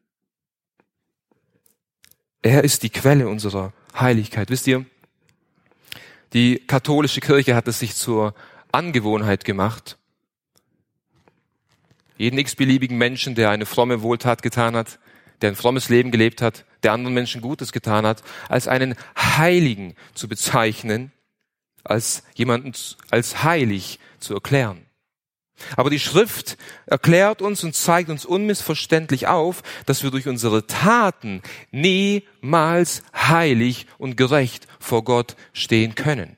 [2.42, 4.50] Er ist die Quelle unserer Heiligkeit.
[4.50, 4.84] Wisst ihr,
[6.34, 8.34] die katholische Kirche hat es sich zur
[8.74, 9.98] Angewohnheit gemacht,
[12.16, 14.98] jeden x-beliebigen Menschen, der eine fromme Wohltat getan hat,
[15.40, 19.94] der ein frommes Leben gelebt hat, der anderen Menschen Gutes getan hat, als einen Heiligen
[20.14, 21.12] zu bezeichnen,
[21.82, 22.72] als jemanden
[23.10, 24.86] als heilig zu erklären.
[25.76, 26.56] Aber die Schrift
[26.86, 34.16] erklärt uns und zeigt uns unmissverständlich auf, dass wir durch unsere Taten niemals heilig und
[34.16, 36.36] gerecht vor Gott stehen können.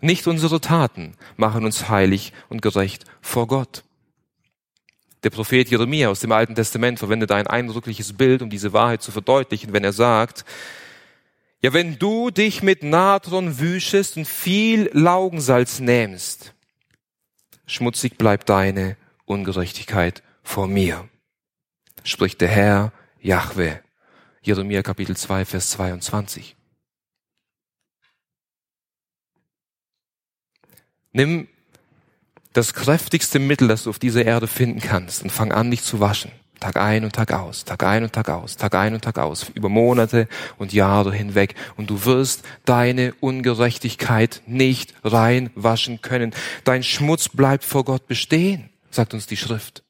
[0.00, 3.84] Nicht unsere Taten machen uns heilig und gerecht vor Gott.
[5.22, 9.12] Der Prophet Jeremia aus dem Alten Testament verwendet ein eindrückliches Bild, um diese Wahrheit zu
[9.12, 10.44] verdeutlichen, wenn er sagt,
[11.62, 16.54] ja, wenn du dich mit Natron wüschest und viel Laugensalz nähmst,
[17.66, 21.06] schmutzig bleibt deine Ungerechtigkeit vor mir,
[22.02, 23.80] spricht der Herr Jahwe.
[24.40, 26.56] Jeremia Kapitel 2, Vers 22.
[31.12, 31.48] Nimm
[32.52, 36.00] das kräftigste Mittel, das du auf dieser Erde finden kannst und fang an, dich zu
[36.00, 36.32] waschen.
[36.60, 39.48] Tag ein und Tag aus, Tag ein und Tag aus, Tag ein und Tag aus,
[39.54, 41.54] über Monate und Jahre hinweg.
[41.76, 46.34] Und du wirst deine Ungerechtigkeit nicht reinwaschen können.
[46.64, 49.82] Dein Schmutz bleibt vor Gott bestehen, sagt uns die Schrift.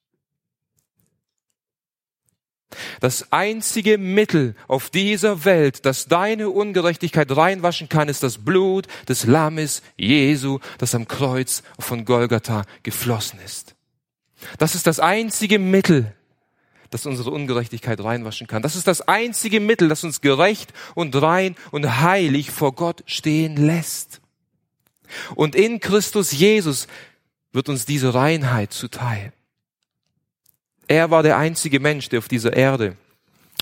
[3.01, 9.25] Das einzige Mittel auf dieser Welt, das deine Ungerechtigkeit reinwaschen kann, ist das Blut des
[9.25, 13.75] Lammes Jesu, das am Kreuz von Golgatha geflossen ist.
[14.59, 16.15] Das ist das einzige Mittel,
[16.91, 18.63] das unsere Ungerechtigkeit reinwaschen kann.
[18.63, 23.57] Das ist das einzige Mittel, das uns gerecht und rein und heilig vor Gott stehen
[23.57, 24.21] lässt.
[25.35, 26.87] Und in Christus Jesus
[27.53, 29.33] wird uns diese Reinheit zuteil.
[30.91, 32.97] Er war der einzige Mensch, der auf dieser Erde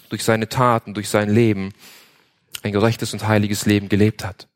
[0.08, 1.74] durch seine Taten, durch sein Leben
[2.62, 4.48] ein gerechtes und heiliges Leben gelebt hat.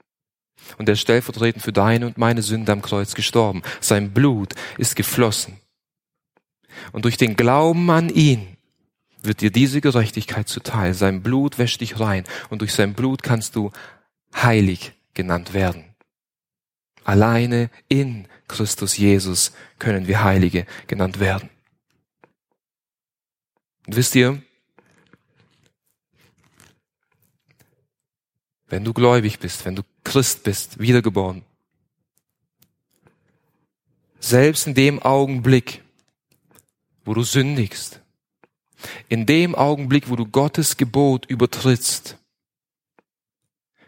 [0.78, 3.60] Und er ist stellvertretend für deine und meine Sünde am Kreuz gestorben.
[3.80, 5.58] Sein Blut ist geflossen.
[6.92, 8.56] Und durch den Glauben an ihn
[9.22, 10.94] wird dir diese Gerechtigkeit zuteil.
[10.94, 13.70] Sein Blut wäscht dich rein und durch sein Blut kannst du
[14.34, 15.84] heilig genannt werden.
[17.04, 21.51] Alleine in Christus Jesus können wir Heilige genannt werden.
[23.92, 24.40] Und wisst ihr,
[28.68, 31.44] wenn du gläubig bist, wenn du Christ bist, wiedergeboren,
[34.18, 35.82] selbst in dem Augenblick,
[37.04, 38.00] wo du sündigst,
[39.10, 42.16] in dem Augenblick, wo du Gottes Gebot übertrittst,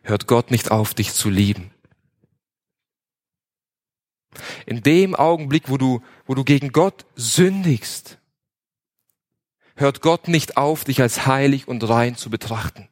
[0.03, 1.71] hört Gott nicht auf, dich zu lieben.
[4.67, 8.19] In dem Augenblick, wo du, wo du gegen Gott sündigst,
[9.77, 12.89] hört Gott nicht auf, dich als heilig und rein zu betrachten.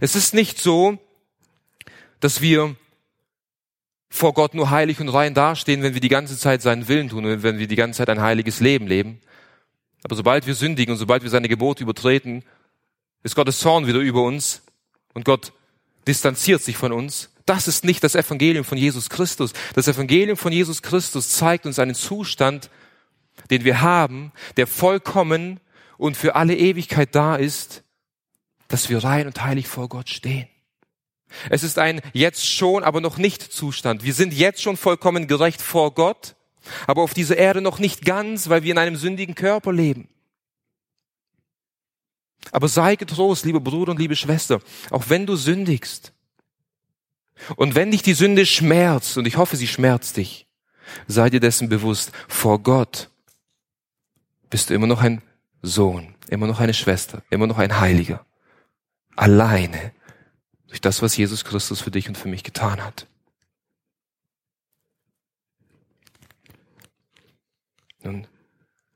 [0.00, 0.98] Es ist nicht so,
[2.20, 2.76] dass wir
[4.08, 7.24] vor Gott nur heilig und rein dastehen, wenn wir die ganze Zeit seinen Willen tun
[7.24, 9.20] und wenn wir die ganze Zeit ein heiliges Leben leben.
[10.02, 12.44] Aber sobald wir sündigen und sobald wir seine Gebote übertreten,
[13.22, 14.62] ist Gottes Zorn wieder über uns
[15.14, 15.52] und Gott
[16.06, 17.30] distanziert sich von uns.
[17.46, 19.52] Das ist nicht das Evangelium von Jesus Christus.
[19.74, 22.70] Das Evangelium von Jesus Christus zeigt uns einen Zustand,
[23.48, 25.60] den wir haben, der vollkommen
[25.96, 27.84] und für alle Ewigkeit da ist,
[28.68, 30.48] dass wir rein und heilig vor Gott stehen.
[31.48, 34.04] Es ist ein jetzt schon, aber noch nicht Zustand.
[34.04, 36.34] Wir sind jetzt schon vollkommen gerecht vor Gott,
[36.86, 40.08] aber auf dieser Erde noch nicht ganz, weil wir in einem sündigen Körper leben.
[42.52, 46.12] Aber sei getrost, liebe Bruder und liebe Schwester, auch wenn du sündigst
[47.56, 50.46] und wenn dich die Sünde schmerzt, und ich hoffe, sie schmerzt dich,
[51.06, 53.09] sei dir dessen bewusst, vor Gott
[54.50, 55.22] bist du immer noch ein
[55.62, 58.26] Sohn, immer noch eine Schwester, immer noch ein Heiliger.
[59.16, 59.92] Alleine
[60.66, 63.06] durch das, was Jesus Christus für dich und für mich getan hat.
[68.02, 68.26] Nun,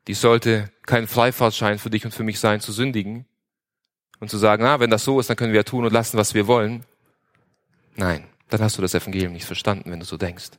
[0.06, 3.26] dies sollte kein Freifahrtschein für dich und für mich sein, zu sündigen
[4.20, 6.16] und zu sagen, ah, wenn das so ist, dann können wir ja tun und lassen,
[6.16, 6.84] was wir wollen.
[7.96, 10.52] Nein, dann hast du das Evangelium nicht verstanden, wenn du so denkst.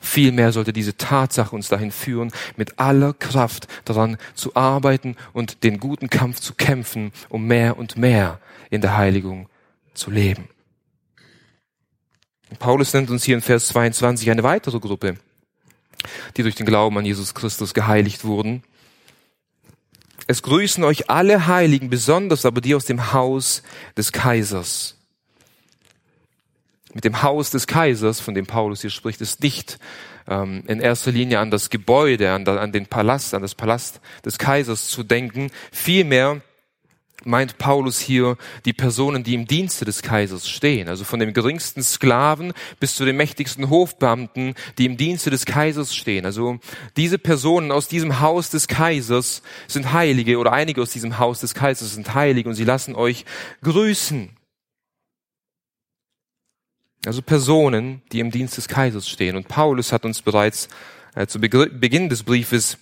[0.00, 5.80] Vielmehr sollte diese Tatsache uns dahin führen, mit aller Kraft daran zu arbeiten und den
[5.80, 9.48] guten Kampf zu kämpfen, um mehr und mehr in der Heiligung
[9.94, 10.48] zu leben.
[12.58, 15.16] Paulus nennt uns hier in Vers 22 eine weitere Gruppe,
[16.36, 18.62] die durch den Glauben an Jesus Christus geheiligt wurden.
[20.26, 23.62] Es grüßen euch alle Heiligen, besonders aber die aus dem Haus
[23.96, 24.99] des Kaisers.
[26.92, 29.78] Mit dem Haus des Kaisers, von dem Paulus hier spricht, ist nicht
[30.28, 34.38] ähm, in erster Linie an das Gebäude, an, an den Palast, an das Palast des
[34.38, 35.50] Kaisers zu denken.
[35.70, 36.40] Vielmehr
[37.24, 41.82] meint Paulus hier die Personen, die im Dienste des Kaisers stehen, also von dem geringsten
[41.82, 46.24] Sklaven bis zu den mächtigsten Hofbeamten, die im Dienste des Kaisers stehen.
[46.24, 46.58] Also
[46.96, 51.54] diese Personen aus diesem Haus des Kaisers sind Heilige oder einige aus diesem Haus des
[51.54, 53.24] Kaisers sind Heilige und sie lassen euch
[53.62, 54.30] grüßen.
[57.06, 59.36] Also Personen, die im Dienst des Kaisers stehen.
[59.36, 60.68] Und Paulus hat uns bereits
[61.14, 62.78] äh, zu Beginn des Briefes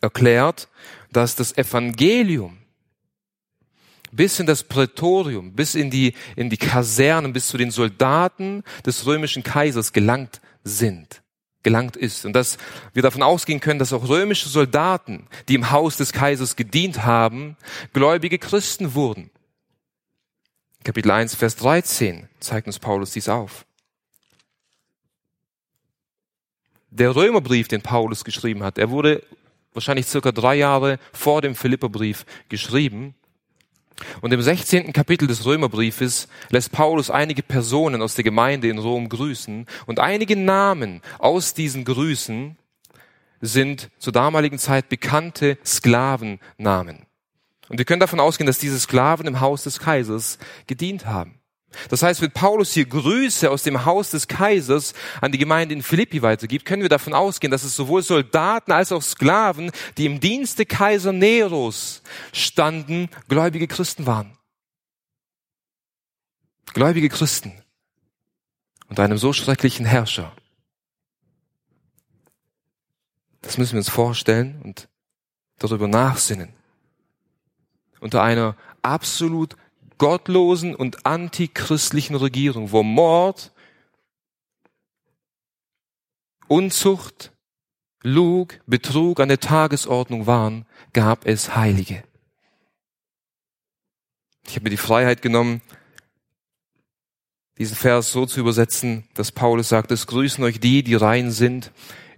[0.00, 0.68] erklärt,
[1.12, 2.58] dass das Evangelium
[4.10, 9.04] bis in das Prätorium, bis in die, in die Kasernen, bis zu den Soldaten des
[9.06, 11.22] römischen Kaisers gelangt sind,
[11.62, 12.24] gelangt ist.
[12.24, 12.56] Und dass
[12.94, 17.56] wir davon ausgehen können, dass auch römische Soldaten, die im Haus des Kaisers gedient haben,
[17.92, 19.30] gläubige Christen wurden.
[20.88, 23.66] Kapitel 1, Vers 13 zeigt uns Paulus dies auf.
[26.88, 29.22] Der Römerbrief, den Paulus geschrieben hat, er wurde
[29.74, 33.14] wahrscheinlich circa drei Jahre vor dem Philipperbrief geschrieben.
[34.22, 34.94] Und im 16.
[34.94, 40.36] Kapitel des Römerbriefes lässt Paulus einige Personen aus der Gemeinde in Rom grüßen und einige
[40.36, 42.56] Namen aus diesen Grüßen
[43.42, 47.07] sind zur damaligen Zeit bekannte Sklavennamen.
[47.68, 51.38] Und wir können davon ausgehen, dass diese Sklaven im Haus des Kaisers gedient haben.
[51.90, 55.82] Das heißt, wenn Paulus hier Grüße aus dem Haus des Kaisers an die Gemeinde in
[55.82, 60.18] Philippi weitergibt, können wir davon ausgehen, dass es sowohl Soldaten als auch Sklaven, die im
[60.18, 62.02] Dienste Kaiser Neros
[62.32, 64.36] standen, gläubige Christen waren.
[66.72, 67.52] Gläubige Christen
[68.88, 70.32] unter einem so schrecklichen Herrscher.
[73.42, 74.88] Das müssen wir uns vorstellen und
[75.58, 76.57] darüber nachsinnen.
[78.00, 79.56] Unter einer absolut
[79.98, 83.52] gottlosen und antichristlichen Regierung, wo Mord,
[86.46, 87.32] Unzucht,
[88.02, 92.02] Lug, Betrug an der Tagesordnung waren, gab es Heilige.
[94.46, 95.60] Ich habe mir die Freiheit genommen,
[97.58, 101.72] diesen Vers so zu übersetzen, dass Paulus sagt, es grüßen euch die, die rein sind,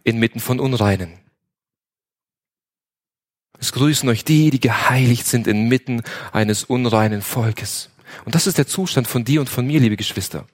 [0.05, 1.20] inmitten von Unreinen.
[3.61, 7.91] Es grüßen euch die, die geheiligt sind inmitten eines unreinen Volkes.
[8.25, 10.47] Und das ist der Zustand von dir und von mir, liebe Geschwister.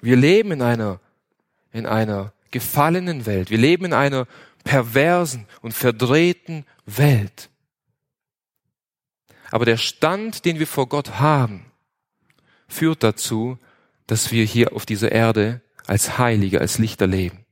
[0.00, 1.00] Wir leben in einer,
[1.72, 3.50] in einer gefallenen Welt.
[3.50, 4.26] Wir leben in einer
[4.64, 7.48] perversen und verdrehten Welt.
[9.50, 11.66] Aber der Stand, den wir vor Gott haben,
[12.66, 13.58] führt dazu,
[14.06, 17.44] dass wir hier auf dieser Erde als Heilige, als Lichter leben.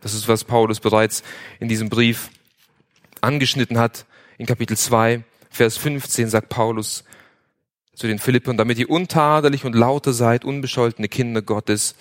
[0.00, 1.22] Das ist, was Paulus bereits
[1.58, 2.30] in diesem Brief
[3.20, 4.06] angeschnitten hat.
[4.38, 7.04] In Kapitel 2, Vers 15 sagt Paulus
[7.94, 11.96] zu den Philippern, damit ihr untadelig und lauter seid, unbescholtene Kinder Gottes,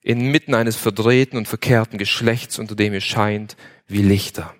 [0.00, 3.56] inmitten eines verdrehten und verkehrten Geschlechts, unter dem ihr scheint
[3.88, 4.54] wie Lichter.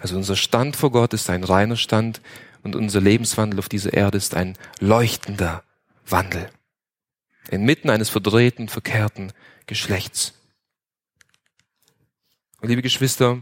[0.00, 2.20] Also unser Stand vor Gott ist ein reiner Stand
[2.62, 5.62] und unser Lebenswandel auf dieser Erde ist ein leuchtender
[6.06, 6.50] Wandel.
[7.50, 9.32] Inmitten eines verdrehten, verkehrten
[9.70, 10.34] Geschlechts.
[12.60, 13.40] Liebe Geschwister,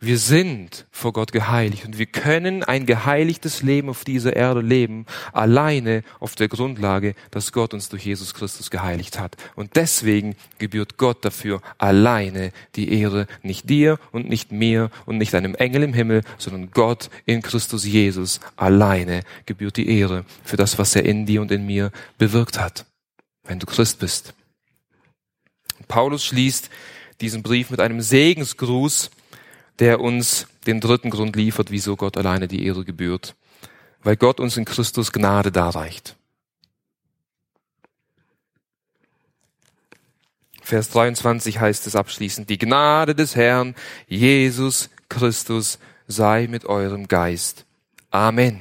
[0.00, 5.06] Wir sind vor Gott geheiligt und wir können ein geheiligtes Leben auf dieser Erde leben,
[5.32, 9.36] alleine auf der Grundlage, dass Gott uns durch Jesus Christus geheiligt hat.
[9.56, 15.34] Und deswegen gebührt Gott dafür alleine die Ehre, nicht dir und nicht mir und nicht
[15.34, 20.78] einem Engel im Himmel, sondern Gott in Christus Jesus alleine gebührt die Ehre für das,
[20.78, 22.86] was er in dir und in mir bewirkt hat,
[23.42, 24.32] wenn du Christ bist.
[25.88, 26.70] Paulus schließt
[27.20, 29.10] diesen Brief mit einem Segensgruß,
[29.78, 33.34] der uns den dritten Grund liefert, wieso Gott alleine die Ehre gebührt.
[34.02, 36.14] Weil Gott uns in Christus Gnade darreicht.
[40.62, 43.74] Vers 23 heißt es abschließend, die Gnade des Herrn
[44.06, 47.64] Jesus Christus sei mit eurem Geist.
[48.10, 48.60] Amen.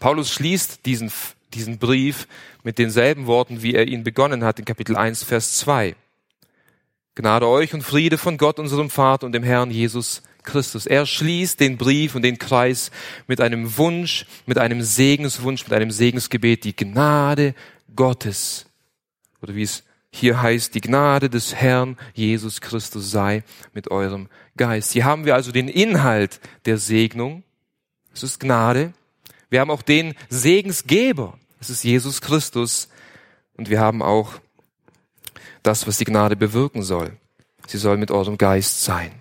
[0.00, 1.12] Paulus schließt diesen,
[1.54, 2.26] diesen Brief
[2.62, 5.94] mit denselben Worten, wie er ihn begonnen hat in Kapitel 1, Vers 2.
[7.14, 10.86] Gnade euch und Friede von Gott, unserem Vater und dem Herrn Jesus Christus.
[10.86, 12.90] Er schließt den Brief und den Kreis
[13.26, 17.54] mit einem Wunsch, mit einem Segenswunsch, mit einem Segensgebet, die Gnade
[17.94, 18.66] Gottes.
[19.42, 23.44] Oder wie es hier heißt, die Gnade des Herrn Jesus Christus sei
[23.74, 24.92] mit eurem Geist.
[24.92, 27.44] Hier haben wir also den Inhalt der Segnung.
[28.12, 28.92] Es ist Gnade.
[29.48, 31.38] Wir haben auch den Segensgeber.
[31.60, 32.88] Es ist Jesus Christus.
[33.56, 34.32] Und wir haben auch
[35.62, 37.16] das, was die Gnade bewirken soll.
[37.66, 39.12] Sie soll mit eurem Geist sein.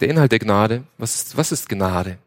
[0.00, 2.18] Der Inhalt der Gnade, was ist, was ist Gnade?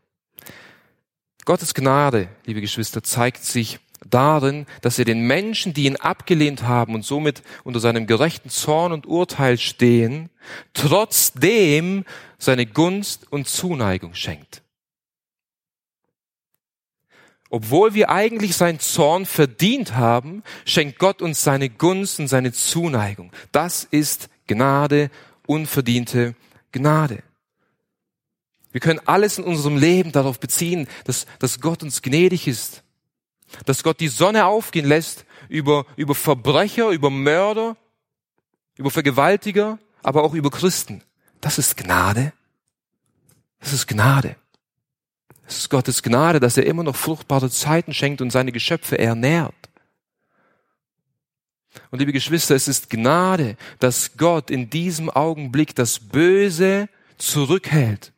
[1.46, 6.96] Gottes Gnade, liebe Geschwister, zeigt sich darin, dass er den Menschen, die ihn abgelehnt haben
[6.96, 10.30] und somit unter seinem gerechten Zorn und Urteil stehen,
[10.74, 12.04] trotzdem
[12.38, 14.65] seine Gunst und Zuneigung schenkt
[17.50, 23.32] obwohl wir eigentlich seinen Zorn verdient haben, schenkt Gott uns seine Gunst und seine Zuneigung.
[23.52, 25.10] Das ist Gnade,
[25.48, 26.36] unverdiente
[26.72, 27.24] Gnade.
[28.72, 32.84] Wir können alles in unserem Leben darauf beziehen, dass, dass Gott uns gnädig ist,
[33.66, 37.78] dass Gott die Sonne aufgehen lässt über, über Verbrecher, über Mörder,
[38.76, 41.02] über Vergewaltiger, aber auch über Christen.
[41.40, 42.34] Das ist Gnade.
[43.60, 44.36] Das ist Gnade.
[45.48, 49.54] Es ist Gottes Gnade, dass er immer noch fruchtbare Zeiten schenkt und seine Geschöpfe ernährt.
[51.92, 58.12] Und liebe Geschwister, es ist Gnade, dass Gott in diesem Augenblick das Böse zurückhält.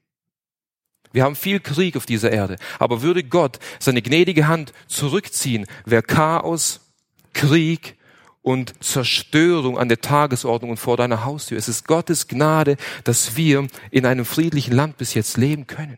[1.12, 6.04] Wir haben viel Krieg auf dieser Erde, aber würde Gott seine gnädige Hand zurückziehen, wäre
[6.04, 6.82] Chaos,
[7.34, 7.98] Krieg
[8.42, 11.58] und Zerstörung an der Tagesordnung und vor deiner Haustür.
[11.58, 15.98] Es ist Gottes Gnade, dass wir in einem friedlichen Land bis jetzt leben können.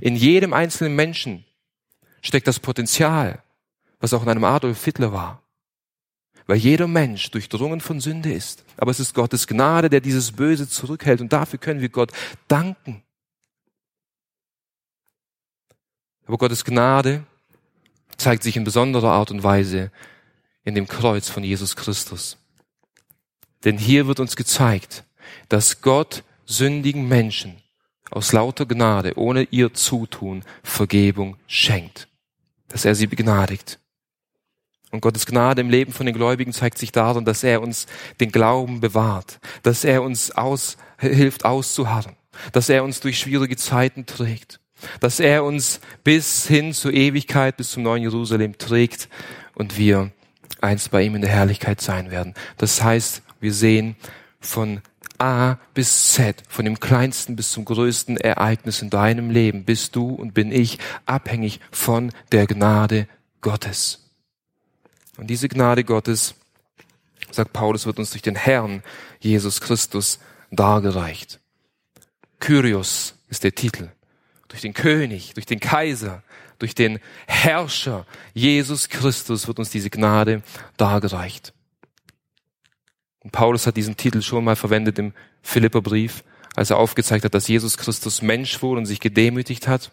[0.00, 1.44] In jedem einzelnen Menschen
[2.22, 3.42] steckt das Potenzial,
[3.98, 5.42] was auch in einem Adolf Hitler war.
[6.46, 8.64] Weil jeder Mensch durchdrungen von Sünde ist.
[8.76, 11.20] Aber es ist Gottes Gnade, der dieses Böse zurückhält.
[11.20, 12.12] Und dafür können wir Gott
[12.48, 13.02] danken.
[16.26, 17.24] Aber Gottes Gnade
[18.16, 19.90] zeigt sich in besonderer Art und Weise
[20.64, 22.36] in dem Kreuz von Jesus Christus.
[23.64, 25.04] Denn hier wird uns gezeigt,
[25.48, 27.62] dass Gott sündigen Menschen
[28.10, 32.08] aus lauter Gnade, ohne ihr Zutun, Vergebung schenkt,
[32.68, 33.78] dass er sie begnadigt.
[34.90, 37.86] Und Gottes Gnade im Leben von den Gläubigen zeigt sich darin, dass er uns
[38.18, 42.16] den Glauben bewahrt, dass er uns aus, hilft auszuharren,
[42.52, 44.60] dass er uns durch schwierige Zeiten trägt,
[44.98, 49.08] dass er uns bis hin zur Ewigkeit, bis zum neuen Jerusalem trägt
[49.54, 50.10] und wir
[50.60, 52.34] einst bei ihm in der Herrlichkeit sein werden.
[52.56, 53.94] Das heißt, wir sehen
[54.40, 54.80] von
[55.20, 60.10] A bis Z, von dem kleinsten bis zum größten Ereignis in deinem Leben, bist du
[60.10, 63.06] und bin ich abhängig von der Gnade
[63.40, 64.10] Gottes.
[65.16, 66.34] Und diese Gnade Gottes,
[67.30, 68.82] sagt Paulus, wird uns durch den Herrn
[69.18, 70.18] Jesus Christus
[70.50, 71.40] dargereicht.
[72.38, 73.90] Kyrios ist der Titel.
[74.48, 76.22] Durch den König, durch den Kaiser,
[76.58, 80.42] durch den Herrscher Jesus Christus wird uns diese Gnade
[80.76, 81.52] dargereicht.
[83.22, 85.12] Und Paulus hat diesen Titel schon mal verwendet im
[85.42, 86.24] Philipperbrief,
[86.56, 89.92] als er aufgezeigt hat, dass Jesus Christus Mensch wurde und sich gedemütigt hat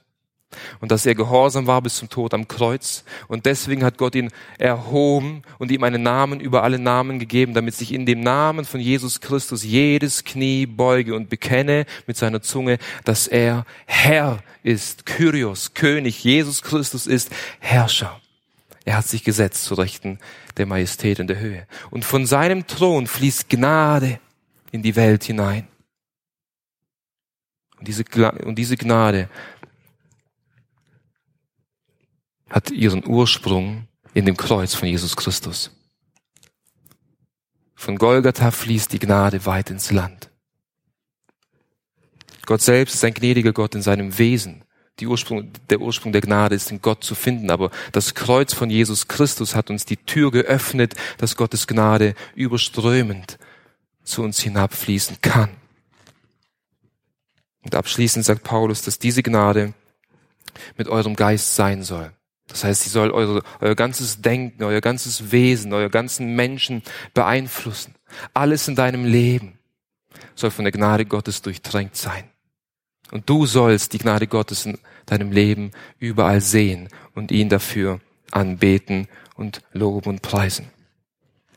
[0.80, 3.04] und dass er gehorsam war bis zum Tod am Kreuz.
[3.28, 7.76] Und deswegen hat Gott ihn erhoben und ihm einen Namen über alle Namen gegeben, damit
[7.76, 12.78] sich in dem Namen von Jesus Christus jedes Knie beuge und bekenne mit seiner Zunge,
[13.04, 18.20] dass er Herr ist, Kyrios, König, Jesus Christus ist Herrscher.
[18.88, 20.18] Er hat sich gesetzt zu Rechten
[20.56, 21.68] der Majestät in der Höhe.
[21.90, 24.22] Und von seinem Thron fließt Gnade
[24.72, 25.68] in die Welt hinein.
[27.78, 28.06] Und diese,
[28.46, 29.30] und diese Gnade
[32.50, 35.70] hat ihren Ursprung in dem Kreuz von Jesus Christus.
[37.76, 40.32] Von Golgatha fließt die Gnade weit ins Land.
[42.46, 44.64] Gott selbst ist ein gnädiger Gott in seinem Wesen.
[45.06, 49.08] Ursprung, der Ursprung der Gnade ist in Gott zu finden, aber das Kreuz von Jesus
[49.08, 53.38] Christus hat uns die Tür geöffnet, dass Gottes Gnade überströmend
[54.04, 55.50] zu uns hinabfließen kann.
[57.64, 59.74] Und abschließend sagt Paulus, dass diese Gnade
[60.78, 62.12] mit eurem Geist sein soll.
[62.48, 66.82] Das heißt, sie soll eure, euer ganzes Denken, euer ganzes Wesen, euer ganzen Menschen
[67.14, 67.94] beeinflussen.
[68.34, 69.60] Alles in deinem Leben
[70.34, 72.24] soll von der Gnade Gottes durchtränkt sein.
[73.12, 78.02] Und du sollst die Gnade Gottes in deinem Leben überall sehen und ihn dafür
[78.32, 80.70] anbeten und loben und preisen.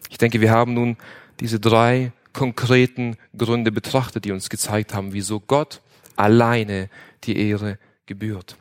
[0.09, 0.97] Ich denke, wir haben nun
[1.41, 5.81] diese drei konkreten Gründe betrachtet, die uns gezeigt haben, wieso Gott
[6.17, 6.89] alleine
[7.25, 8.57] die Ehre gebührt.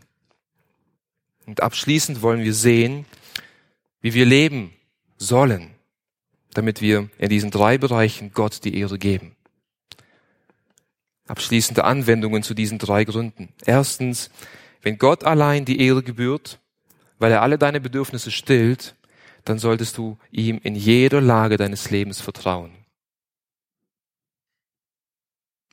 [1.45, 3.05] Und abschließend wollen wir sehen,
[4.01, 4.73] wie wir leben
[5.17, 5.71] sollen,
[6.53, 9.35] damit wir in diesen drei Bereichen Gott die Ehre geben
[11.29, 13.49] abschließende Anwendungen zu diesen drei Gründen.
[13.65, 14.29] Erstens,
[14.81, 16.59] wenn Gott allein die Ehre gebührt,
[17.19, 18.95] weil er alle deine Bedürfnisse stillt,
[19.45, 22.71] dann solltest du ihm in jeder Lage deines Lebens vertrauen.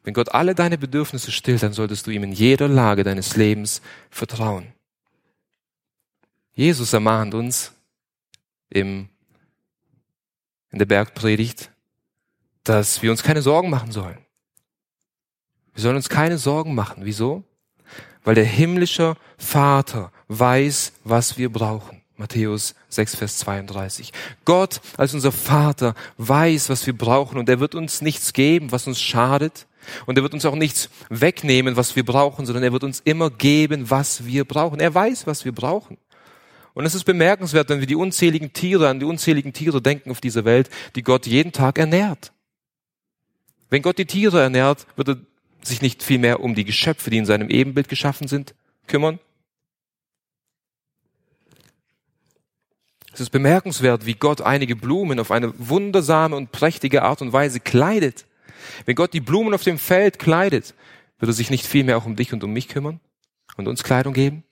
[0.02, 3.82] Wenn Gott alle deine Bedürfnisse stillt, dann solltest du ihm in jeder Lage deines Lebens
[4.10, 4.72] vertrauen.
[6.52, 7.72] Jesus ermahnt uns
[8.70, 9.08] im,
[10.70, 11.70] in der Bergpredigt,
[12.62, 14.25] dass wir uns keine Sorgen machen sollen.
[15.76, 17.02] Wir sollen uns keine Sorgen machen.
[17.04, 17.44] Wieso?
[18.24, 22.00] Weil der himmlische Vater weiß, was wir brauchen.
[22.16, 24.10] Matthäus 6, Vers 32.
[24.46, 28.86] Gott als unser Vater weiß, was wir brauchen und er wird uns nichts geben, was
[28.86, 29.66] uns schadet.
[30.06, 33.28] Und er wird uns auch nichts wegnehmen, was wir brauchen, sondern er wird uns immer
[33.28, 34.80] geben, was wir brauchen.
[34.80, 35.98] Er weiß, was wir brauchen.
[36.72, 40.22] Und es ist bemerkenswert, wenn wir die unzähligen Tiere, an die unzähligen Tiere denken auf
[40.22, 42.32] dieser Welt, die Gott jeden Tag ernährt.
[43.68, 45.16] Wenn Gott die Tiere ernährt, wird er
[45.66, 48.54] sich nicht vielmehr um die Geschöpfe, die in seinem Ebenbild geschaffen sind,
[48.86, 49.18] kümmern?
[53.12, 57.60] Es ist bemerkenswert, wie Gott einige Blumen auf eine wundersame und prächtige Art und Weise
[57.60, 58.26] kleidet.
[58.84, 60.74] Wenn Gott die Blumen auf dem Feld kleidet,
[61.18, 63.00] wird er sich nicht vielmehr auch um dich und um mich kümmern
[63.56, 64.44] und uns Kleidung geben?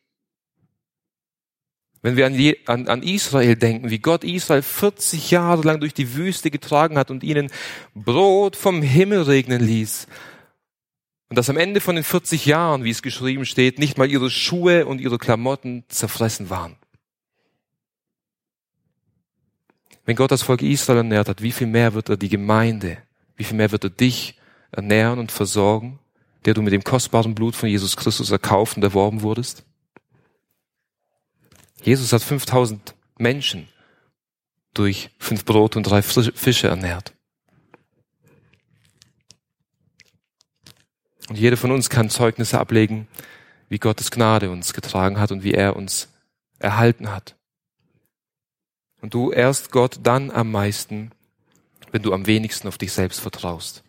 [2.00, 2.36] Wenn wir an,
[2.66, 7.10] an, an Israel denken, wie Gott Israel 40 Jahre lang durch die Wüste getragen hat
[7.10, 7.50] und ihnen
[7.94, 10.06] Brot vom Himmel regnen ließ,
[11.28, 14.30] und dass am Ende von den 40 Jahren, wie es geschrieben steht, nicht mal ihre
[14.30, 16.76] Schuhe und ihre Klamotten zerfressen waren.
[20.04, 22.98] Wenn Gott das Volk Israel ernährt hat, wie viel mehr wird er die Gemeinde,
[23.36, 24.38] wie viel mehr wird er dich
[24.70, 25.98] ernähren und versorgen,
[26.44, 29.64] der du mit dem kostbaren Blut von Jesus Christus erkauft und erworben wurdest?
[31.82, 33.68] Jesus hat 5000 Menschen
[34.74, 37.14] durch fünf Brote und drei Fische ernährt.
[41.28, 43.08] Und jeder von uns kann Zeugnisse ablegen,
[43.68, 46.08] wie Gottes Gnade uns getragen hat und wie er uns
[46.58, 47.36] erhalten hat.
[49.00, 51.12] Und du erst Gott dann am meisten,
[51.90, 53.84] wenn du am wenigsten auf dich selbst vertraust.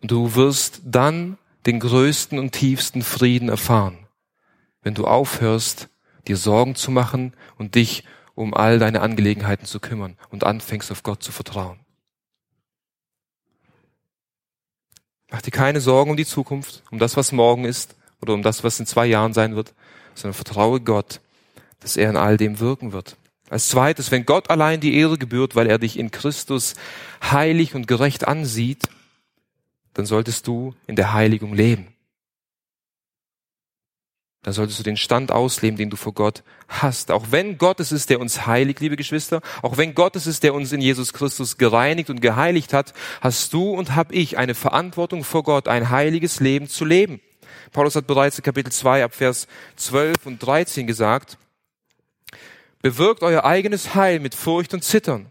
[0.00, 4.06] Und du wirst dann den größten und tiefsten Frieden erfahren,
[4.82, 5.88] wenn du aufhörst,
[6.26, 11.02] dir Sorgen zu machen und dich um all deine Angelegenheiten zu kümmern und anfängst auf
[11.02, 11.81] Gott zu vertrauen.
[15.32, 18.62] Mach dir keine Sorgen um die Zukunft, um das, was morgen ist oder um das,
[18.62, 19.72] was in zwei Jahren sein wird,
[20.14, 21.20] sondern vertraue Gott,
[21.80, 23.16] dass er in all dem wirken wird.
[23.48, 26.74] Als zweites, wenn Gott allein die Ehre gebührt, weil er dich in Christus
[27.22, 28.88] heilig und gerecht ansieht,
[29.94, 31.88] dann solltest du in der Heiligung leben
[34.42, 37.12] dann solltest du den Stand ausleben, den du vor Gott hast.
[37.12, 40.42] Auch wenn Gott es ist, der uns heiligt, liebe Geschwister, auch wenn Gott es ist,
[40.42, 44.56] der uns in Jesus Christus gereinigt und geheiligt hat, hast du und hab ich eine
[44.56, 47.20] Verantwortung vor Gott, ein heiliges Leben zu leben.
[47.70, 51.38] Paulus hat bereits in Kapitel 2 ab Vers 12 und 13 gesagt,
[52.80, 55.30] bewirkt euer eigenes Heil mit Furcht und Zittern.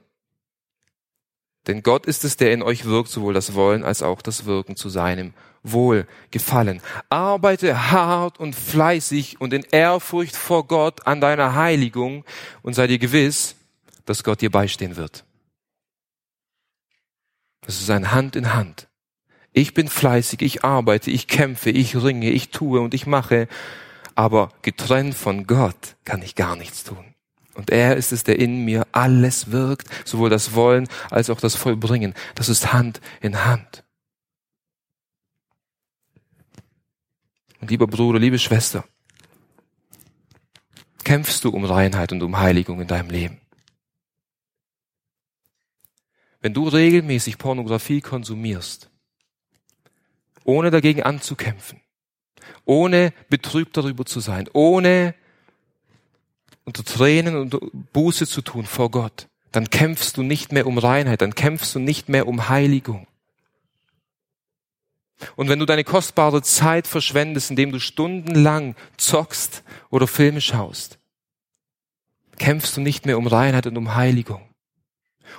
[1.68, 4.78] Denn Gott ist es, der in euch wirkt, sowohl das Wollen als auch das Wirken
[4.78, 5.34] zu seinem
[5.64, 6.82] Wohl gefallen.
[7.09, 12.26] Arbeite hart und fleißig und in Ehrfurcht vor Gott an deiner Heiligung
[12.62, 13.55] und sei dir gewiss,
[14.05, 15.24] dass Gott dir beistehen wird.
[17.62, 18.88] Das ist ein Hand in Hand.
[19.53, 23.47] Ich bin fleißig, ich arbeite, ich kämpfe, ich ringe, ich tue und ich mache,
[24.16, 27.12] aber getrennt von Gott kann ich gar nichts tun.
[27.53, 31.55] Und er ist es, der in mir alles wirkt, sowohl das Wollen als auch das
[31.55, 32.14] Vollbringen.
[32.36, 33.84] Das ist Hand in Hand.
[37.49, 38.84] Und lieber Bruder, liebe Schwester,
[41.03, 43.41] kämpfst du um Reinheit und um Heiligung in deinem Leben?
[46.41, 48.89] wenn du regelmäßig Pornografie konsumierst,
[50.43, 51.80] ohne dagegen anzukämpfen,
[52.66, 55.14] ohne betrübt darüber zu sein, ohne
[56.66, 57.55] unter Tränen und
[57.93, 61.80] Buße zu tun vor Gott, dann kämpfst du nicht mehr um Reinheit, dann kämpfst du
[61.80, 63.07] nicht mehr um Heiligung.
[65.36, 70.99] Und wenn du deine kostbare Zeit verschwendest, indem du stundenlang zockst oder Filme schaust,
[72.38, 74.41] kämpfst du nicht mehr um Reinheit und um Heiligung.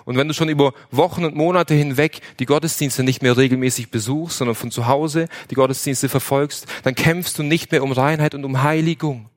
[0.05, 4.39] Und wenn du schon über Wochen und Monate hinweg die Gottesdienste nicht mehr regelmäßig besuchst,
[4.39, 8.45] sondern von zu Hause die Gottesdienste verfolgst, dann kämpfst du nicht mehr um Reinheit und
[8.45, 9.29] um Heiligung.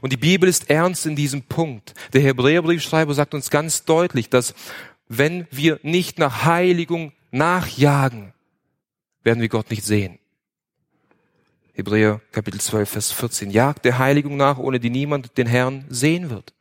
[0.00, 1.94] Und die Bibel ist ernst in diesem Punkt.
[2.12, 4.54] Der Hebräerbriefschreiber sagt uns ganz deutlich, dass
[5.08, 8.32] wenn wir nicht nach Heiligung nachjagen,
[9.26, 10.18] werden wir Gott nicht sehen.
[11.74, 13.50] Hebräer Kapitel 12, Vers 14.
[13.50, 16.54] Jagt der Heiligung nach, ohne die niemand den Herrn sehen wird.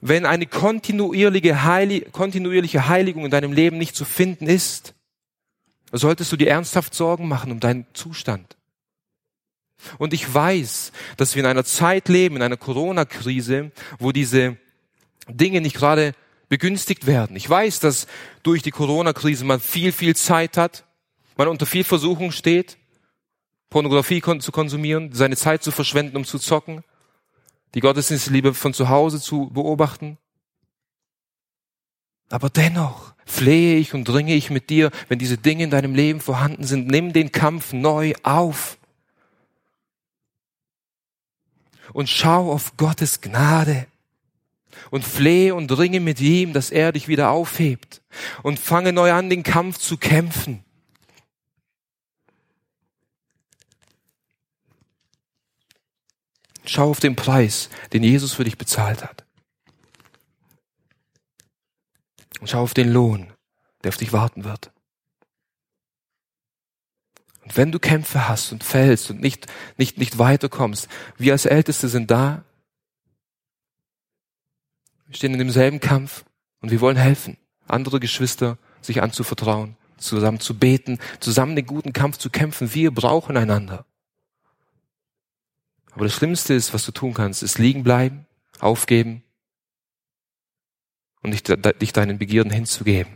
[0.00, 4.94] Wenn eine kontinuierliche, Heilig kontinuierliche Heiligung in deinem Leben nicht zu finden ist,
[5.90, 8.56] solltest du dir ernsthaft Sorgen machen um deinen Zustand.
[9.98, 14.56] Und ich weiß, dass wir in einer Zeit leben, in einer Corona-Krise, wo diese
[15.28, 16.14] Dinge nicht gerade
[16.48, 17.34] begünstigt werden.
[17.34, 18.06] Ich weiß, dass
[18.44, 20.85] durch die Corona-Krise man viel, viel Zeit hat,
[21.36, 22.78] man unter viel Versuchung steht,
[23.70, 26.82] Pornografie zu konsumieren, seine Zeit zu verschwenden, um zu zocken,
[27.74, 30.18] die Gottesdienstliebe von zu Hause zu beobachten.
[32.28, 36.20] Aber dennoch flehe ich und dringe ich mit dir, wenn diese Dinge in deinem Leben
[36.20, 38.78] vorhanden sind, nimm den Kampf neu auf.
[41.92, 43.86] Und schau auf Gottes Gnade.
[44.90, 48.02] Und flehe und dringe mit ihm, dass er dich wieder aufhebt.
[48.42, 50.65] Und fange neu an, den Kampf zu kämpfen.
[56.66, 59.24] Schau auf den Preis, den Jesus für dich bezahlt hat.
[62.40, 63.32] Und schau auf den Lohn,
[63.82, 64.72] der auf dich warten wird.
[67.44, 69.46] Und wenn du Kämpfe hast und fällst und nicht,
[69.76, 72.44] nicht, nicht weiterkommst, wir als Älteste sind da.
[75.06, 76.24] Wir stehen in demselben Kampf
[76.60, 77.36] und wir wollen helfen,
[77.68, 82.74] andere Geschwister sich anzuvertrauen, zusammen zu beten, zusammen den guten Kampf zu kämpfen.
[82.74, 83.86] Wir brauchen einander.
[85.96, 88.26] Aber das Schlimmste ist, was du tun kannst, ist liegen bleiben,
[88.60, 89.22] aufgeben
[91.22, 93.14] und dich deinen Begierden hinzugeben.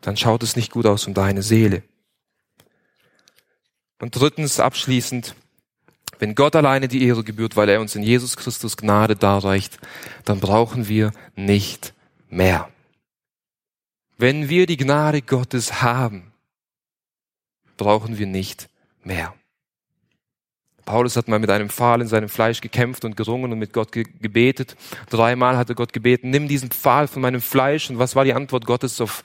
[0.00, 1.82] Dann schaut es nicht gut aus um deine Seele.
[3.98, 5.34] Und drittens, abschließend,
[6.18, 9.78] wenn Gott alleine die Ehre gebührt, weil er uns in Jesus Christus Gnade darreicht,
[10.24, 11.92] dann brauchen wir nicht
[12.30, 12.70] mehr.
[14.16, 16.32] Wenn wir die Gnade Gottes haben,
[17.76, 18.70] brauchen wir nicht
[19.04, 19.34] mehr.
[20.90, 23.92] Paulus hat mal mit einem Pfahl in seinem Fleisch gekämpft und gerungen und mit Gott
[23.92, 24.74] ge gebetet.
[25.08, 27.90] Dreimal hatte Gott gebeten, nimm diesen Pfahl von meinem Fleisch.
[27.90, 29.22] Und was war die Antwort Gottes auf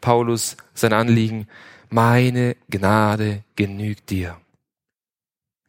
[0.00, 1.48] Paulus, sein Anliegen?
[1.90, 4.36] Meine Gnade genügt dir.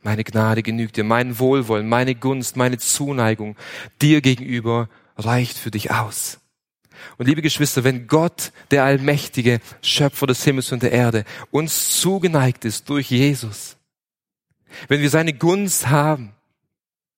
[0.03, 1.03] Meine Gnade genügt dir.
[1.03, 3.55] Mein Wohlwollen, meine Gunst, meine Zuneigung
[4.03, 4.87] dir gegenüber
[5.17, 6.39] reicht für dich aus.
[7.17, 12.65] Und liebe Geschwister, wenn Gott, der allmächtige Schöpfer des Himmels und der Erde, uns zugeneigt
[12.65, 13.78] ist durch Jesus,
[14.87, 16.33] wenn wir seine Gunst haben,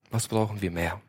[0.09, 1.01] was brauchen wir mehr?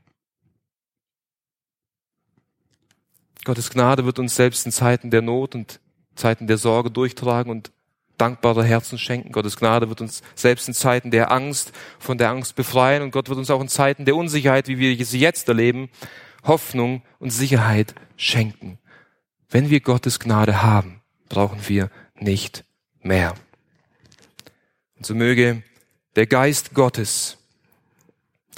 [3.45, 5.81] Gottes Gnade wird uns selbst in Zeiten der Not und
[6.15, 7.73] Zeiten der Sorge durchtragen und
[8.17, 9.33] dankbare Herzen schenken.
[9.33, 13.29] Gottes Gnade wird uns selbst in Zeiten der Angst von der Angst befreien und Gott
[13.29, 15.89] wird uns auch in Zeiten der Unsicherheit, wie wir sie jetzt erleben,
[16.45, 18.79] Hoffnung und Sicherheit schenken.
[19.51, 22.65] Wenn wir Gottes Gnade haben, brauchen wir nicht
[23.03, 23.35] mehr.
[24.97, 25.65] Und so möge
[26.17, 27.39] der Geist Gottes,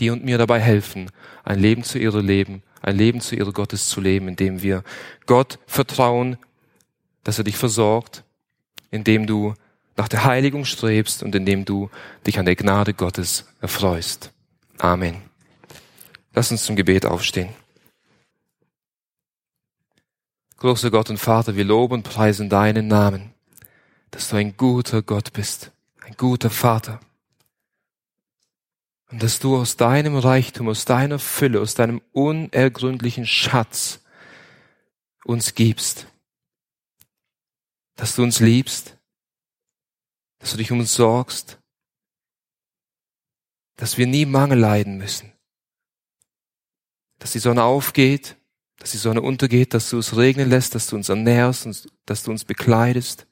[0.00, 1.10] die und mir dabei helfen,
[1.44, 4.82] ein Leben zu ihrer leben, ein Leben zu ihrer Gottes zu leben, indem wir
[5.26, 6.36] Gott vertrauen,
[7.22, 8.24] dass er dich versorgt,
[8.90, 9.54] indem du
[9.96, 11.90] nach der Heiligung strebst und indem du
[12.26, 14.32] dich an der Gnade Gottes erfreust.
[14.78, 15.22] Amen.
[16.34, 17.50] Lass uns zum Gebet aufstehen.
[20.58, 23.32] Großer Gott und Vater, wir loben und preisen deinen Namen,
[24.10, 25.70] dass du ein guter Gott bist,
[26.04, 27.00] ein guter Vater.
[29.14, 34.00] Und dass du aus deinem Reichtum, aus deiner Fülle, aus deinem unergründlichen Schatz
[35.24, 36.08] uns gibst.
[37.94, 38.98] Dass du uns liebst,
[40.40, 41.60] dass du dich um uns sorgst,
[43.76, 45.32] dass wir nie Mangel leiden müssen,
[47.20, 48.34] dass die Sonne aufgeht,
[48.78, 52.24] dass die Sonne untergeht, dass du es regnen lässt, dass du uns ernährst und dass
[52.24, 53.28] du uns bekleidest.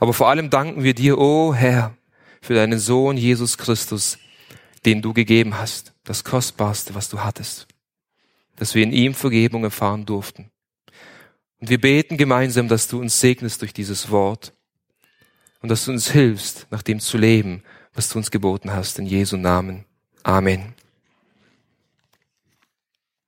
[0.00, 1.96] Aber vor allem danken wir dir, o oh Herr,
[2.40, 4.18] für deinen Sohn Jesus Christus,
[4.84, 7.68] den du gegeben hast, das Kostbarste, was du hattest,
[8.56, 10.50] dass wir in ihm Vergebung erfahren durften.
[11.60, 14.52] Und wir beten gemeinsam, dass du uns segnest durch dieses Wort
[15.60, 17.62] und dass du uns hilfst, nach dem zu leben,
[17.94, 18.98] was du uns geboten hast.
[18.98, 19.84] In Jesu Namen.
[20.24, 20.74] Amen.